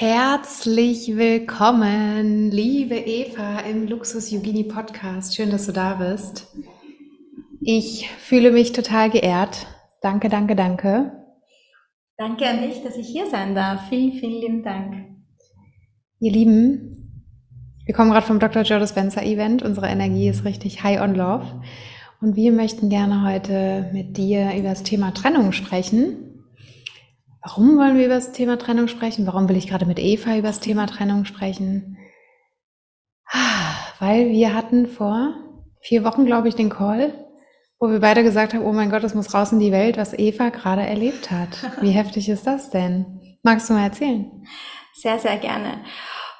Herzlich 0.00 1.16
willkommen, 1.16 2.52
liebe 2.52 2.94
Eva 2.94 3.58
im 3.68 3.88
Luxus 3.88 4.30
Yogini 4.30 4.62
Podcast. 4.62 5.34
Schön, 5.34 5.50
dass 5.50 5.66
du 5.66 5.72
da 5.72 5.94
bist. 5.94 6.46
Ich 7.60 8.08
fühle 8.08 8.52
mich 8.52 8.70
total 8.70 9.10
geehrt. 9.10 9.66
Danke, 10.00 10.28
danke, 10.28 10.54
danke. 10.54 11.10
Danke 12.16 12.46
an 12.46 12.62
dich, 12.62 12.80
dass 12.84 12.96
ich 12.96 13.08
hier 13.08 13.26
sein 13.26 13.56
darf. 13.56 13.88
Vielen, 13.88 14.12
vielen 14.12 14.40
lieben 14.40 14.62
Dank. 14.62 14.94
Ihr 16.20 16.30
Lieben, 16.30 17.24
wir 17.84 17.92
kommen 17.92 18.12
gerade 18.12 18.24
vom 18.24 18.38
Dr. 18.38 18.62
Joe 18.62 18.78
Dispenza 18.78 19.22
Event. 19.22 19.64
Unsere 19.64 19.88
Energie 19.88 20.28
ist 20.28 20.44
richtig 20.44 20.84
high 20.84 21.00
on 21.00 21.16
love. 21.16 21.60
Und 22.20 22.36
wir 22.36 22.52
möchten 22.52 22.88
gerne 22.88 23.28
heute 23.28 23.90
mit 23.92 24.16
dir 24.16 24.52
über 24.56 24.68
das 24.68 24.84
Thema 24.84 25.12
Trennung 25.12 25.50
sprechen. 25.50 26.37
Warum 27.48 27.78
wollen 27.78 27.96
wir 27.96 28.04
über 28.04 28.16
das 28.16 28.32
Thema 28.32 28.58
Trennung 28.58 28.88
sprechen? 28.88 29.26
Warum 29.26 29.48
will 29.48 29.56
ich 29.56 29.68
gerade 29.68 29.86
mit 29.86 29.98
Eva 29.98 30.36
über 30.36 30.48
das 30.48 30.60
Thema 30.60 30.86
Trennung 30.86 31.24
sprechen? 31.24 31.96
Weil 33.98 34.28
wir 34.28 34.52
hatten 34.52 34.86
vor 34.86 35.32
vier 35.80 36.04
Wochen, 36.04 36.26
glaube 36.26 36.48
ich, 36.48 36.56
den 36.56 36.68
Call, 36.68 37.14
wo 37.80 37.88
wir 37.88 38.00
beide 38.00 38.22
gesagt 38.22 38.52
haben, 38.52 38.66
oh 38.66 38.72
mein 38.72 38.90
Gott, 38.90 39.02
es 39.02 39.14
muss 39.14 39.32
raus 39.32 39.50
in 39.50 39.60
die 39.60 39.72
Welt, 39.72 39.96
was 39.96 40.12
Eva 40.12 40.50
gerade 40.50 40.82
erlebt 40.82 41.30
hat. 41.30 41.48
Wie 41.80 41.90
heftig 41.90 42.28
ist 42.28 42.46
das 42.46 42.68
denn? 42.68 43.38
Magst 43.42 43.70
du 43.70 43.72
mal 43.72 43.84
erzählen? 43.84 44.30
Sehr, 44.92 45.18
sehr 45.18 45.38
gerne. 45.38 45.80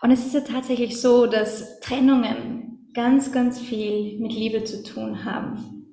Und 0.03 0.11
es 0.11 0.27
ist 0.27 0.35
ja 0.35 0.41
tatsächlich 0.41 1.01
so, 1.01 1.25
dass 1.25 1.81
Trennungen 1.81 2.91
ganz, 2.93 3.33
ganz 3.33 3.59
viel 3.59 4.21
mit 4.21 4.33
Liebe 4.35 4.63
zu 4.65 4.83
tun 4.83 5.25
haben. 5.25 5.87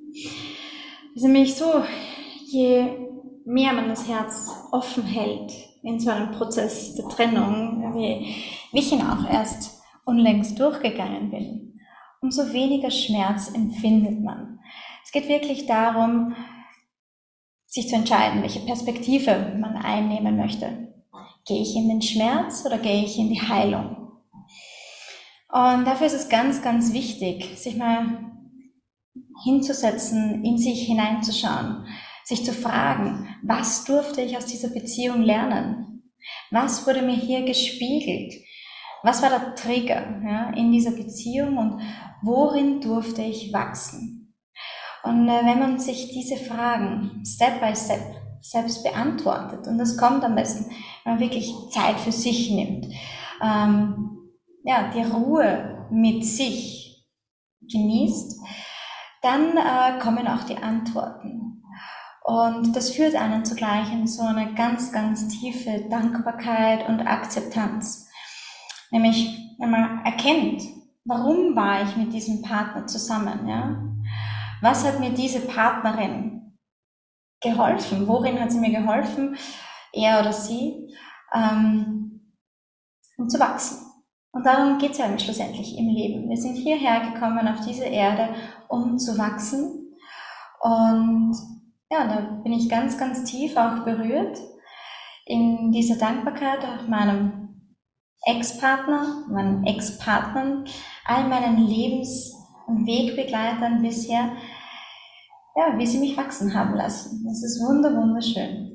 Es 1.15 1.21
ist 1.21 1.23
nämlich 1.23 1.55
so, 1.55 1.85
je 2.47 3.05
mehr 3.45 3.73
man 3.73 3.87
das 3.89 4.07
Herz 4.07 4.51
offen 4.71 5.03
hält 5.03 5.53
in 5.83 5.99
so 5.99 6.09
einem 6.09 6.31
Prozess 6.31 6.95
der 6.95 7.07
Trennung, 7.07 7.93
wie, 7.95 8.43
ich 8.73 8.91
ihn 8.91 9.01
auch 9.01 9.29
erst 9.29 9.83
unlängst 10.03 10.59
durchgegangen 10.59 11.29
bin, 11.29 11.79
umso 12.21 12.51
weniger 12.51 12.89
Schmerz 12.89 13.53
empfindet 13.53 14.21
man. 14.21 14.59
Es 15.03 15.11
geht 15.11 15.29
wirklich 15.29 15.67
darum, 15.67 16.35
sich 17.67 17.87
zu 17.87 17.95
entscheiden, 17.95 18.41
welche 18.41 18.61
Perspektive 18.61 19.55
man 19.59 19.77
einnehmen 19.77 20.37
möchte. 20.37 20.93
Gehe 21.45 21.61
ich 21.61 21.75
in 21.75 21.87
den 21.87 22.01
Schmerz 22.01 22.63
oder 22.65 22.79
gehe 22.79 23.03
ich 23.03 23.19
in 23.19 23.29
die 23.29 23.41
Heilung? 23.41 24.11
Und 25.49 25.85
dafür 25.85 26.07
ist 26.07 26.13
es 26.13 26.29
ganz, 26.29 26.63
ganz 26.63 26.93
wichtig, 26.93 27.57
sich 27.59 27.77
mal 27.77 28.31
hinzusetzen, 29.43 30.43
in 30.43 30.57
sich 30.57 30.87
hineinzuschauen 30.87 31.85
sich 32.25 32.43
zu 32.43 32.53
fragen, 32.53 33.29
was 33.43 33.85
durfte 33.85 34.21
ich 34.21 34.35
aus 34.35 34.47
dieser 34.47 34.69
Beziehung 34.69 35.21
lernen? 35.21 36.11
Was 36.51 36.85
wurde 36.87 37.03
mir 37.03 37.15
hier 37.15 37.45
gespiegelt? 37.45 38.33
Was 39.03 39.21
war 39.21 39.29
der 39.29 39.53
Trigger 39.53 40.21
ja, 40.25 40.49
in 40.55 40.71
dieser 40.71 40.91
Beziehung 40.91 41.57
und 41.57 41.81
worin 42.23 42.81
durfte 42.81 43.21
ich 43.21 43.53
wachsen? 43.53 44.33
Und 45.03 45.29
äh, 45.29 45.45
wenn 45.45 45.59
man 45.59 45.77
sich 45.77 46.09
diese 46.09 46.37
Fragen 46.37 47.23
Step 47.23 47.61
by 47.61 47.75
Step 47.75 48.01
selbst 48.41 48.83
beantwortet, 48.83 49.67
und 49.67 49.77
das 49.77 49.95
kommt 49.95 50.23
am 50.23 50.33
besten, 50.33 50.71
wenn 51.03 51.13
man 51.13 51.19
wirklich 51.19 51.53
Zeit 51.69 51.99
für 51.99 52.11
sich 52.11 52.49
nimmt, 52.49 52.87
ähm, 53.43 54.17
ja, 54.63 54.91
die 54.91 55.03
Ruhe 55.03 55.87
mit 55.91 56.25
sich 56.25 57.05
genießt, 57.61 58.41
dann 59.21 59.57
äh, 59.57 59.99
kommen 59.99 60.27
auch 60.27 60.43
die 60.43 60.57
Antworten. 60.57 61.54
Und 62.25 62.75
das 62.75 62.89
führt 62.89 63.13
einen 63.13 63.45
zugleich 63.45 63.93
in 63.93 64.07
so 64.07 64.23
eine 64.23 64.55
ganz, 64.55 64.91
ganz 64.91 65.27
tiefe 65.27 65.85
Dankbarkeit 65.91 66.89
und 66.89 67.01
Akzeptanz. 67.01 68.09
Nämlich, 68.89 69.55
wenn 69.59 69.69
man 69.69 70.03
erkennt, 70.03 70.63
warum 71.03 71.55
war 71.55 71.83
ich 71.83 71.95
mit 71.95 72.13
diesem 72.13 72.41
Partner 72.41 72.87
zusammen, 72.87 73.47
ja? 73.47 73.79
Was 74.59 74.83
hat 74.83 74.99
mir 74.99 75.11
diese 75.11 75.41
Partnerin 75.41 76.57
geholfen? 77.41 78.07
Worin 78.07 78.39
hat 78.39 78.51
sie 78.51 78.59
mir 78.59 78.71
geholfen, 78.71 79.37
er 79.93 80.19
oder 80.19 80.33
sie, 80.33 80.95
ähm, 81.31 82.33
um 83.17 83.29
zu 83.29 83.39
wachsen? 83.39 83.85
Und 84.31 84.47
darum 84.47 84.79
geht 84.79 84.93
es 84.93 84.97
ja 84.97 85.19
schlussendlich 85.19 85.77
im 85.77 85.89
Leben. 85.89 86.27
Wir 86.27 86.37
sind 86.37 86.55
hierher 86.55 87.11
gekommen 87.11 87.47
auf 87.47 87.63
diese 87.63 87.85
Erde, 87.85 88.33
um 88.67 88.97
zu 88.97 89.15
wachsen. 89.15 89.95
Und 90.59 91.54
ja, 91.95 92.07
da 92.07 92.41
bin 92.43 92.53
ich 92.53 92.69
ganz, 92.69 92.97
ganz 92.97 93.23
tief 93.23 93.55
auch 93.55 93.83
berührt 93.85 94.37
in 95.25 95.71
dieser 95.71 95.97
Dankbarkeit 95.97 96.59
auch 96.59 96.87
meinem 96.87 97.49
Ex-Partner, 98.27 99.25
meinen 99.29 99.65
Ex-Partnern, 99.65 100.65
all 101.05 101.27
meinen 101.27 101.65
Lebens- 101.65 102.33
und 102.67 102.85
Wegbegleitern 102.85 103.81
bisher, 103.81 104.31
ja, 105.55 105.77
wie 105.77 105.85
sie 105.85 105.99
mich 105.99 106.17
wachsen 106.17 106.53
haben 106.53 106.75
lassen. 106.75 107.23
Das 107.25 107.43
ist 107.43 107.61
wunder, 107.61 107.95
wunderschön. 107.95 108.71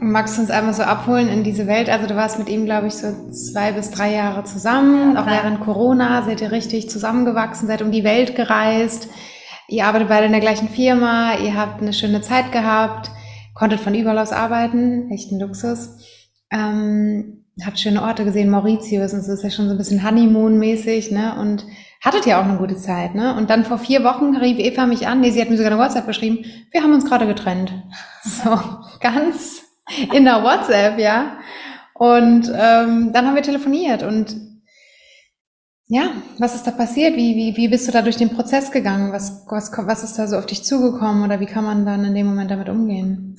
Magst 0.00 0.36
du 0.36 0.42
uns 0.42 0.50
einmal 0.50 0.72
so 0.72 0.82
abholen 0.84 1.28
in 1.28 1.44
diese 1.44 1.66
Welt? 1.66 1.90
Also 1.90 2.06
du 2.06 2.16
warst 2.16 2.38
mit 2.38 2.48
ihm, 2.48 2.64
glaube 2.64 2.86
ich, 2.86 2.94
so 2.94 3.30
zwei 3.30 3.72
bis 3.72 3.90
drei 3.90 4.14
Jahre 4.14 4.44
zusammen. 4.44 5.14
Ja, 5.14 5.22
auch 5.22 5.26
während 5.26 5.60
Corona 5.60 6.22
seid 6.22 6.40
ihr 6.40 6.52
richtig 6.52 6.88
zusammengewachsen, 6.88 7.68
seid 7.68 7.82
um 7.82 7.92
die 7.92 8.04
Welt 8.04 8.36
gereist. 8.36 9.08
Ihr 9.74 9.86
arbeitet 9.86 10.08
beide 10.08 10.26
in 10.26 10.32
der 10.32 10.40
gleichen 10.40 10.68
Firma, 10.68 11.36
ihr 11.36 11.56
habt 11.56 11.82
eine 11.82 11.92
schöne 11.92 12.20
Zeit 12.20 12.52
gehabt, 12.52 13.10
konntet 13.54 13.80
von 13.80 13.94
überall 13.94 14.18
aus 14.18 14.30
arbeiten, 14.30 15.10
echt 15.10 15.32
ein 15.32 15.40
Luxus. 15.40 15.98
Ähm, 16.52 17.44
habt 17.64 17.80
schöne 17.80 18.02
Orte 18.02 18.24
gesehen, 18.24 18.50
Mauritius, 18.50 19.12
und 19.12 19.24
so 19.24 19.32
ist 19.32 19.42
ja 19.42 19.50
schon 19.50 19.66
so 19.66 19.72
ein 19.72 19.78
bisschen 19.78 20.04
Honeymoon-mäßig, 20.04 21.10
ne? 21.10 21.34
Und 21.40 21.66
hattet 22.00 22.24
ja 22.24 22.40
auch 22.40 22.44
eine 22.44 22.58
gute 22.58 22.76
Zeit, 22.76 23.16
ne? 23.16 23.34
Und 23.36 23.50
dann 23.50 23.64
vor 23.64 23.78
vier 23.78 24.04
Wochen 24.04 24.36
rief 24.36 24.60
Eva 24.60 24.86
mich 24.86 25.08
an, 25.08 25.20
nee, 25.20 25.30
sie 25.30 25.40
hat 25.40 25.50
mir 25.50 25.56
sogar 25.56 25.72
eine 25.72 25.80
WhatsApp 25.80 26.06
geschrieben, 26.06 26.44
wir 26.70 26.82
haben 26.82 26.94
uns 26.94 27.04
gerade 27.04 27.26
getrennt. 27.26 27.72
So, 28.22 28.58
ganz 29.00 29.64
in 30.14 30.24
der 30.24 30.42
WhatsApp, 30.42 30.98
ja. 30.98 31.36
Und 31.92 32.48
ähm, 32.48 33.12
dann 33.12 33.26
haben 33.26 33.34
wir 33.34 33.42
telefoniert 33.42 34.02
und 34.02 34.53
ja, 35.86 36.12
was 36.38 36.54
ist 36.54 36.66
da 36.66 36.70
passiert? 36.70 37.14
Wie, 37.16 37.36
wie, 37.36 37.56
wie 37.56 37.68
bist 37.68 37.86
du 37.86 37.92
da 37.92 38.00
durch 38.00 38.16
den 38.16 38.30
Prozess 38.30 38.70
gegangen? 38.70 39.12
Was, 39.12 39.44
was, 39.48 39.70
was 39.76 40.02
ist 40.02 40.18
da 40.18 40.26
so 40.26 40.36
auf 40.38 40.46
dich 40.46 40.64
zugekommen 40.64 41.24
oder 41.24 41.40
wie 41.40 41.46
kann 41.46 41.64
man 41.64 41.84
dann 41.84 42.04
in 42.04 42.14
dem 42.14 42.26
Moment 42.26 42.50
damit 42.50 42.70
umgehen? 42.70 43.36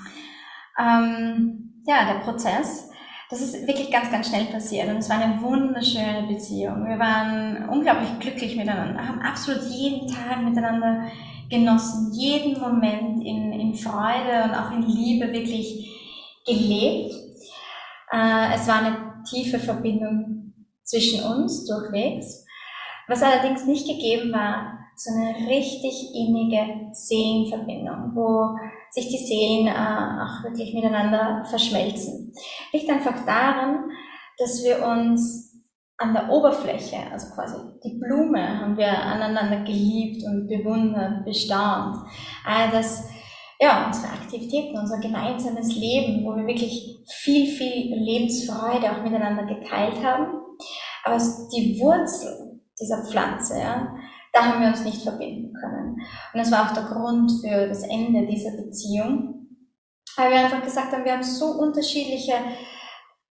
Ähm, 0.79 1.81
ja, 1.87 2.05
der 2.05 2.19
Prozess, 2.19 2.89
das 3.31 3.41
ist 3.41 3.67
wirklich 3.67 3.91
ganz, 3.91 4.11
ganz 4.11 4.27
schnell 4.27 4.45
passiert 4.45 4.89
und 4.89 4.97
es 4.97 5.09
war 5.09 5.17
eine 5.17 5.41
wunderschöne 5.41 6.27
Beziehung. 6.27 6.85
Wir 6.85 6.99
waren 6.99 7.67
unglaublich 7.69 8.19
glücklich 8.19 8.55
miteinander, 8.55 9.07
haben 9.07 9.21
absolut 9.21 9.63
jeden 9.63 10.07
Tag 10.07 10.43
miteinander 10.43 11.07
genossen, 11.49 12.11
jeden 12.13 12.59
Moment 12.59 13.23
in, 13.23 13.53
in 13.53 13.73
Freude 13.73 14.43
und 14.43 14.53
auch 14.53 14.71
in 14.71 14.83
Liebe 14.83 15.31
wirklich 15.33 15.91
gelebt. 16.45 17.13
Äh, 18.11 18.53
es 18.53 18.67
war 18.67 18.83
eine 18.83 19.23
tiefe 19.27 19.57
Verbindung 19.57 20.44
zwischen 20.85 21.23
uns 21.23 21.65
durchwegs. 21.65 22.45
Was 23.07 23.21
allerdings 23.21 23.65
nicht 23.65 23.87
gegeben 23.87 24.31
war, 24.31 24.79
so 24.95 25.11
eine 25.13 25.35
richtig 25.47 26.13
innige 26.15 26.89
Seelenverbindung, 26.93 28.15
wo 28.15 28.57
sich 28.91 29.09
die 29.09 29.25
Seelen 29.25 29.67
äh, 29.67 29.71
auch 29.71 30.43
wirklich 30.43 30.73
miteinander 30.73 31.43
verschmelzen. 31.45 32.33
Liegt 32.71 32.89
einfach 32.89 33.25
daran, 33.25 33.91
dass 34.37 34.63
wir 34.63 34.85
uns 34.85 35.53
an 35.97 36.13
der 36.13 36.29
Oberfläche, 36.29 36.97
also 37.11 37.33
quasi 37.33 37.55
die 37.83 37.97
Blume, 37.97 38.59
haben 38.59 38.77
wir 38.77 38.87
aneinander 38.87 39.63
geliebt 39.63 40.25
und 40.25 40.47
bewundert, 40.47 41.25
bestaunt. 41.25 41.97
All 42.45 42.69
das, 42.71 43.09
ja, 43.59 43.87
unsere 43.87 44.13
Aktivitäten, 44.13 44.77
unser 44.77 44.99
gemeinsames 44.99 45.75
Leben, 45.75 46.25
wo 46.25 46.35
wir 46.35 46.47
wirklich 46.47 46.97
viel, 47.09 47.47
viel 47.47 47.95
Lebensfreude 47.95 48.91
auch 48.91 49.03
miteinander 49.03 49.45
geteilt 49.45 50.03
haben. 50.03 50.44
Aber 51.03 51.17
die 51.17 51.79
Wurzel 51.79 52.61
dieser 52.79 53.03
Pflanze, 53.05 53.59
ja, 53.59 53.95
da 54.33 54.41
haben 54.45 54.61
wir 54.61 54.67
uns 54.67 54.83
nicht 54.83 55.01
verbinden 55.01 55.53
können. 55.53 56.01
Und 56.33 56.37
das 56.37 56.51
war 56.51 56.69
auch 56.69 56.73
der 56.73 56.83
Grund 56.83 57.31
für 57.41 57.67
das 57.67 57.83
Ende 57.83 58.27
dieser 58.27 58.51
Beziehung. 58.57 59.31
weil 60.17 60.31
wir 60.31 60.39
einfach 60.39 60.63
gesagt 60.63 60.93
haben, 60.93 61.03
wir 61.03 61.13
haben 61.13 61.23
so 61.23 61.45
unterschiedliche 61.45 62.33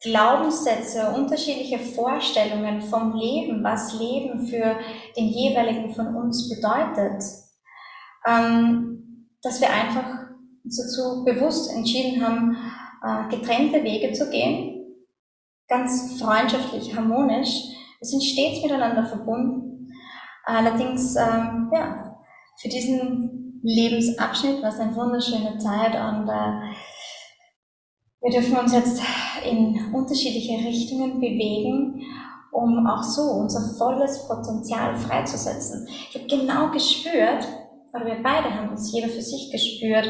Glaubenssätze, 0.01 1.13
unterschiedliche 1.15 1.79
Vorstellungen 1.79 2.81
vom 2.81 3.15
Leben, 3.15 3.63
was 3.63 3.97
Leben 3.97 4.47
für 4.47 4.77
den 5.15 5.29
jeweiligen 5.29 5.93
von 5.93 6.13
uns 6.15 6.49
bedeutet, 6.49 7.23
ähm, 8.27 9.29
dass 9.41 9.61
wir 9.61 9.69
einfach 9.69 10.27
dazu 10.65 11.23
bewusst 11.23 11.71
entschieden 11.73 12.25
haben, 12.25 12.57
äh, 13.01 13.35
getrennte 13.35 13.83
Wege 13.83 14.11
zu 14.11 14.29
gehen, 14.29 14.72
ganz 15.73 16.21
freundschaftlich, 16.21 16.95
harmonisch. 16.95 17.49
Wir 17.99 18.07
sind 18.07 18.23
stets 18.23 18.61
miteinander 18.61 19.05
verbunden. 19.05 19.91
Allerdings, 20.45 21.15
ähm, 21.15 21.71
ja, 21.73 22.15
für 22.61 22.69
diesen 22.69 23.61
Lebensabschnitt 23.63 24.61
war 24.61 24.69
es 24.69 24.79
eine 24.79 24.95
wunderschöne 24.95 25.57
Zeit 25.57 25.95
und 25.95 26.27
äh, 26.27 26.75
wir 28.21 28.31
dürfen 28.31 28.57
uns 28.57 28.73
jetzt 28.73 29.01
in 29.49 29.93
unterschiedliche 29.93 30.65
Richtungen 30.65 31.19
bewegen, 31.19 32.01
um 32.51 32.85
auch 32.85 33.03
so 33.03 33.21
unser 33.21 33.75
volles 33.77 34.27
Potenzial 34.27 34.95
freizusetzen. 34.95 35.87
Ich 35.87 36.15
habe 36.15 36.27
genau 36.27 36.71
gespürt, 36.71 37.47
oder 37.93 38.05
wir 38.05 38.21
beide 38.21 38.53
haben 38.53 38.73
es 38.73 38.91
jeder 38.93 39.07
für 39.07 39.21
sich 39.21 39.51
gespürt, 39.51 40.07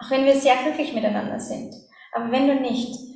auch 0.00 0.10
wenn 0.10 0.24
wir 0.24 0.36
sehr 0.36 0.56
glücklich 0.62 0.94
miteinander 0.94 1.40
sind, 1.40 1.74
aber 2.12 2.30
wenn 2.30 2.46
du 2.46 2.60
nicht 2.60 3.13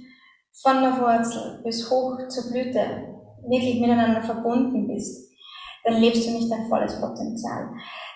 von 0.63 0.83
der 0.83 1.01
Wurzel 1.01 1.61
bis 1.65 1.91
hoch 1.91 2.17
zur 2.29 2.51
Blüte 2.51 3.15
wirklich 3.49 3.81
miteinander 3.81 4.23
verbunden 4.23 4.89
bist, 4.89 5.31
dann 5.85 6.01
lebst 6.01 6.27
du 6.27 6.33
nicht 6.33 6.51
dein 6.51 6.69
volles 6.69 7.01
Potenzial. 7.01 7.71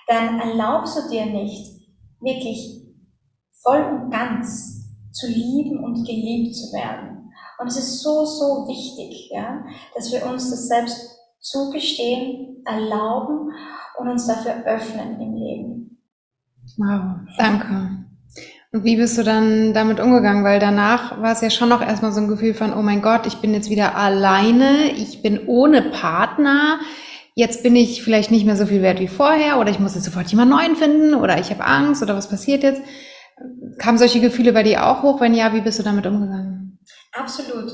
Dann 0.09 0.41
erlaubst 0.41 0.99
du 0.99 1.09
dir 1.09 1.27
nicht 1.27 1.89
wirklich 2.21 2.83
voll 3.63 3.83
und 3.83 4.11
ganz 4.11 4.83
zu 5.13 5.27
lieben 5.27 5.83
und 5.83 6.05
geliebt 6.05 6.55
zu 6.55 6.73
werden. 6.73 7.33
Und 7.59 7.69
es 7.69 7.77
ist 7.77 8.01
so, 8.01 8.25
so 8.25 8.67
wichtig, 8.67 9.31
ja, 9.33 9.65
dass 9.95 10.11
wir 10.11 10.27
uns 10.27 10.51
das 10.51 10.67
selbst 10.69 11.19
zugestehen, 11.41 12.63
erlauben 12.65 13.53
und 13.99 14.09
uns 14.09 14.27
dafür 14.27 14.65
öffnen 14.65 15.21
im 15.21 15.35
Leben. 15.35 16.03
Wow, 16.77 17.21
danke. 17.39 18.02
Und 18.73 18.85
wie 18.85 18.97
bist 18.97 19.19
du 19.19 19.23
dann 19.23 19.75
damit 19.75 20.01
umgegangen? 20.01 20.45
Weil 20.45 20.59
danach 20.59 21.21
war 21.21 21.33
es 21.33 21.43
ja 21.43 21.51
schon 21.51 21.69
noch 21.69 21.83
erstmal 21.83 22.13
so 22.13 22.21
ein 22.21 22.29
Gefühl 22.29 22.55
von, 22.55 22.73
oh 22.73 22.81
mein 22.81 23.03
Gott, 23.03 23.27
ich 23.27 23.37
bin 23.37 23.53
jetzt 23.53 23.69
wieder 23.69 23.97
alleine, 23.97 24.91
ich 24.93 25.21
bin 25.21 25.47
ohne 25.47 25.83
Partner, 25.83 26.81
jetzt 27.35 27.63
bin 27.63 27.77
ich 27.77 28.03
vielleicht 28.03 28.31
nicht 28.31 28.47
mehr 28.47 28.57
so 28.57 28.65
viel 28.65 28.81
wert 28.81 28.99
wie 28.99 29.09
vorher 29.09 29.59
oder 29.59 29.71
ich 29.71 29.79
muss 29.79 29.95
jetzt 29.95 30.05
sofort 30.05 30.29
jemand 30.29 30.51
neuen 30.51 30.77
finden 30.77 31.15
oder 31.15 31.39
ich 31.39 31.51
habe 31.51 31.65
Angst 31.65 32.03
oder 32.03 32.17
was 32.17 32.31
passiert 32.31 32.63
jetzt? 32.63 32.81
Kamen 33.77 33.99
solche 33.99 34.21
Gefühle 34.21 34.55
bei 34.55 34.63
dir 34.63 34.87
auch 34.87 35.03
hoch? 35.03 35.21
Wenn 35.21 35.35
ja, 35.35 35.53
wie 35.53 35.61
bist 35.61 35.79
du 35.79 35.83
damit 35.83 36.07
umgegangen? 36.07 36.79
Absolut. 37.13 37.71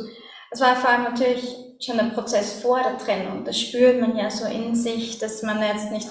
Es 0.50 0.60
war 0.60 0.74
vor 0.74 0.90
allem 0.90 1.04
natürlich 1.04 1.54
schon 1.80 2.00
ein 2.00 2.12
Prozess 2.12 2.60
vor 2.60 2.80
der 2.82 2.98
Trennung. 2.98 3.44
Das 3.44 3.60
spürt 3.60 4.00
man 4.00 4.16
ja 4.16 4.30
so 4.30 4.46
in 4.46 4.74
sich, 4.74 5.18
dass 5.18 5.44
man 5.44 5.62
jetzt 5.62 5.92
nicht 5.92 6.08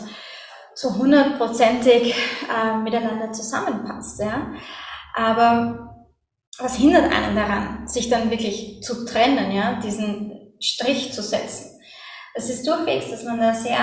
so 0.78 0.96
hundertprozentig 0.96 2.14
äh, 2.14 2.78
miteinander 2.78 3.32
zusammenpasst. 3.32 4.22
Ja? 4.22 4.54
Aber 5.16 6.06
was 6.60 6.76
hindert 6.76 7.12
einen 7.12 7.36
daran, 7.36 7.88
sich 7.88 8.10
dann 8.10 8.30
wirklich 8.30 8.84
zu 8.84 9.04
trennen, 9.06 9.52
ja? 9.52 9.80
diesen 9.80 10.54
Strich 10.60 11.12
zu 11.14 11.24
setzen? 11.24 11.80
Es 12.36 12.52
ist 12.52 12.68
durchwegs, 12.68 13.10
dass 13.10 13.24
man 13.24 13.40
da 13.40 13.56
sehr 13.56 13.80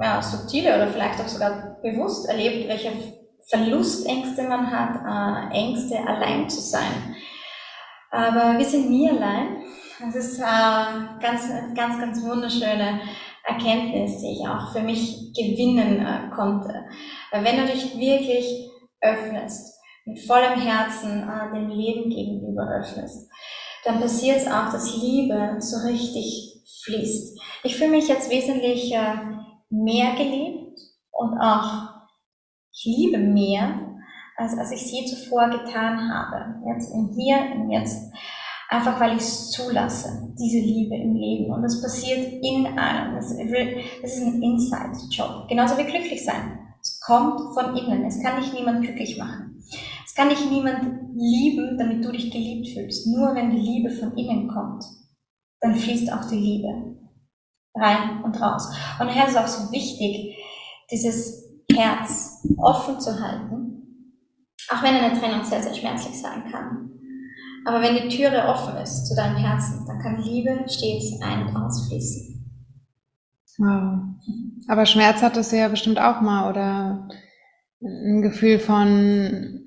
ja, 0.00 0.20
subtile 0.20 0.74
oder 0.74 0.88
vielleicht 0.88 1.20
auch 1.20 1.28
sogar 1.28 1.76
bewusst 1.80 2.28
erlebt, 2.28 2.68
welche 2.68 2.90
Verlustängste 3.48 4.42
man 4.42 4.68
hat, 4.68 5.52
äh, 5.52 5.56
Ängste, 5.56 5.96
allein 6.04 6.50
zu 6.50 6.60
sein. 6.60 7.14
Aber 8.10 8.58
wir 8.58 8.64
sind 8.64 8.90
nie 8.90 9.08
allein. 9.08 9.62
Das 10.00 10.16
ist 10.16 10.40
äh, 10.40 10.42
ganz, 11.22 11.48
ganz, 11.76 12.00
ganz 12.00 12.22
wunderschöne 12.24 13.00
Erkenntnis, 13.44 14.20
die 14.20 14.32
ich 14.32 14.48
auch 14.48 14.72
für 14.72 14.82
mich 14.82 15.32
gewinnen 15.34 16.04
äh, 16.04 16.34
konnte. 16.34 16.84
Weil 17.30 17.44
wenn 17.44 17.56
du 17.58 17.72
dich 17.72 17.96
wirklich 17.98 18.70
öffnest, 19.00 19.78
mit 20.04 20.20
vollem 20.20 20.60
Herzen 20.60 21.28
äh, 21.28 21.54
dem 21.54 21.68
Leben 21.70 22.10
gegenüber 22.10 22.68
öffnest, 22.68 23.30
dann 23.84 24.00
passiert 24.00 24.38
es 24.38 24.46
auch, 24.46 24.70
dass 24.72 24.96
Liebe 24.96 25.56
so 25.58 25.86
richtig 25.86 26.62
fließt. 26.84 27.40
Ich 27.64 27.76
fühle 27.76 27.90
mich 27.90 28.08
jetzt 28.08 28.30
wesentlich 28.30 28.92
äh, 28.92 29.14
mehr 29.70 30.14
geliebt 30.14 30.78
und 31.12 31.38
auch 31.38 31.90
ich 32.72 32.84
liebe 32.84 33.18
mehr, 33.18 33.90
als, 34.36 34.56
als 34.56 34.72
ich 34.72 34.90
je 34.90 35.04
zuvor 35.06 35.50
getan 35.50 36.10
habe. 36.10 36.60
Jetzt 36.66 36.92
im 36.94 37.10
Hier, 37.14 37.52
im 37.52 37.70
Jetzt. 37.70 38.12
Einfach 38.72 39.00
weil 39.00 39.16
ich 39.16 39.22
es 39.22 39.50
zulasse, 39.50 40.32
diese 40.38 40.60
Liebe 40.60 40.94
im 40.94 41.16
Leben. 41.16 41.52
Und 41.52 41.62
das 41.62 41.82
passiert 41.82 42.40
in. 42.40 42.64
Das, 42.76 43.36
das 43.36 44.16
ist 44.16 44.22
ein 44.22 44.40
Inside-Job. 44.40 45.48
Genauso 45.48 45.76
wie 45.76 45.82
glücklich 45.82 46.24
sein. 46.24 46.56
Es 46.80 47.00
kommt 47.00 47.40
von 47.52 47.76
innen. 47.76 48.04
Es 48.04 48.22
kann 48.22 48.40
dich 48.40 48.52
niemand 48.52 48.82
glücklich 48.82 49.18
machen. 49.18 49.60
Es 50.06 50.14
kann 50.14 50.28
dich 50.28 50.48
niemand 50.48 51.16
lieben, 51.16 51.78
damit 51.78 52.04
du 52.04 52.12
dich 52.12 52.30
geliebt 52.30 52.68
fühlst. 52.68 53.08
Nur 53.08 53.34
wenn 53.34 53.50
die 53.50 53.60
Liebe 53.60 53.90
von 53.90 54.16
innen 54.16 54.46
kommt, 54.46 54.84
dann 55.60 55.74
fließt 55.74 56.12
auch 56.12 56.26
die 56.26 56.38
Liebe 56.38 56.96
rein 57.74 58.22
und 58.22 58.40
raus. 58.40 58.68
Und 59.00 59.08
daher 59.08 59.26
ist 59.26 59.32
es 59.32 59.36
auch 59.36 59.48
so 59.48 59.72
wichtig, 59.72 60.36
dieses 60.92 61.44
Herz 61.72 62.46
offen 62.56 63.00
zu 63.00 63.20
halten, 63.20 64.14
auch 64.68 64.82
wenn 64.84 64.94
eine 64.94 65.18
Trennung 65.18 65.44
sehr, 65.44 65.60
sehr 65.60 65.74
schmerzlich 65.74 66.20
sein 66.20 66.44
kann. 66.52 66.99
Aber 67.66 67.82
wenn 67.82 67.96
die 67.96 68.16
Türe 68.16 68.46
offen 68.46 68.76
ist 68.78 69.06
zu 69.06 69.14
deinem 69.14 69.36
Herzen, 69.36 69.84
dann 69.86 70.00
kann 70.00 70.22
Liebe 70.22 70.64
stets 70.66 71.20
ein- 71.22 71.46
und 71.46 71.56
ausfließen. 71.56 72.30
Wow. 73.58 74.00
Aber 74.68 74.86
Schmerz 74.86 75.22
hattest 75.22 75.52
du 75.52 75.56
ja 75.56 75.68
bestimmt 75.68 76.00
auch 76.00 76.20
mal 76.20 76.48
oder 76.50 77.08
ein 77.82 78.22
Gefühl 78.22 78.58
von, 78.58 79.66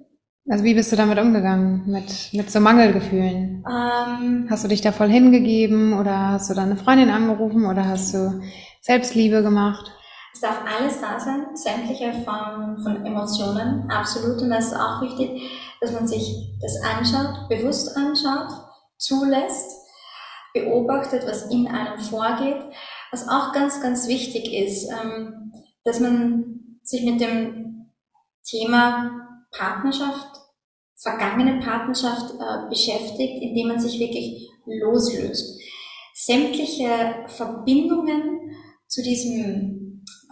also 0.50 0.64
wie 0.64 0.74
bist 0.74 0.92
du 0.92 0.96
damit 0.96 1.20
umgegangen, 1.20 1.84
mit, 1.86 2.30
mit 2.34 2.50
so 2.50 2.60
Mangelgefühlen? 2.60 3.64
Ähm, 3.70 4.48
hast 4.50 4.64
du 4.64 4.68
dich 4.68 4.82
da 4.82 4.92
voll 4.92 5.10
hingegeben 5.10 5.94
oder 5.94 6.30
hast 6.30 6.50
du 6.50 6.54
deine 6.54 6.76
Freundin 6.76 7.10
angerufen 7.10 7.66
oder 7.66 7.88
hast 7.88 8.14
du 8.14 8.42
Selbstliebe 8.82 9.44
gemacht? 9.44 9.92
Es 10.34 10.42
darf 10.42 10.62
alles 10.66 11.00
da 11.00 11.20
sein, 11.20 11.56
sämtliche 11.56 12.12
Formen 12.26 12.82
von 12.82 13.06
Emotionen, 13.06 13.90
absolut. 13.90 14.42
Und 14.42 14.50
das 14.50 14.68
ist 14.68 14.76
auch 14.76 15.02
wichtig, 15.02 15.50
dass 15.80 15.92
man 15.92 16.08
sich 16.08 16.58
das 16.60 16.82
anschaut, 16.82 17.48
bewusst 17.50 17.96
anschaut, 17.96 18.50
zulässt, 18.98 19.84
beobachtet, 20.54 21.26
was 21.28 21.52
in 21.52 21.68
einem 21.68 22.00
vorgeht. 22.00 22.64
Was 23.12 23.28
auch 23.30 23.54
ganz, 23.54 23.82
ganz 23.82 24.08
wichtig 24.08 24.52
ist, 24.54 24.90
ähm, 24.90 25.54
dass 25.84 26.00
man 26.00 26.80
sich 26.82 27.04
mit 27.04 27.22
dem 27.22 27.92
Thema 28.44 29.12
Partnerschaft, 29.52 30.30
vergangene 30.96 31.60
Partnerschaft 31.60 32.34
äh, 32.40 32.70
beschäftigt, 32.70 33.42
indem 33.42 33.68
man 33.68 33.80
sich 33.80 34.00
wirklich 34.00 34.50
loslöst. 34.66 35.60
Sämtliche 36.16 37.26
Verbindungen 37.28 38.56
zu 38.88 39.04
diesem 39.04 39.83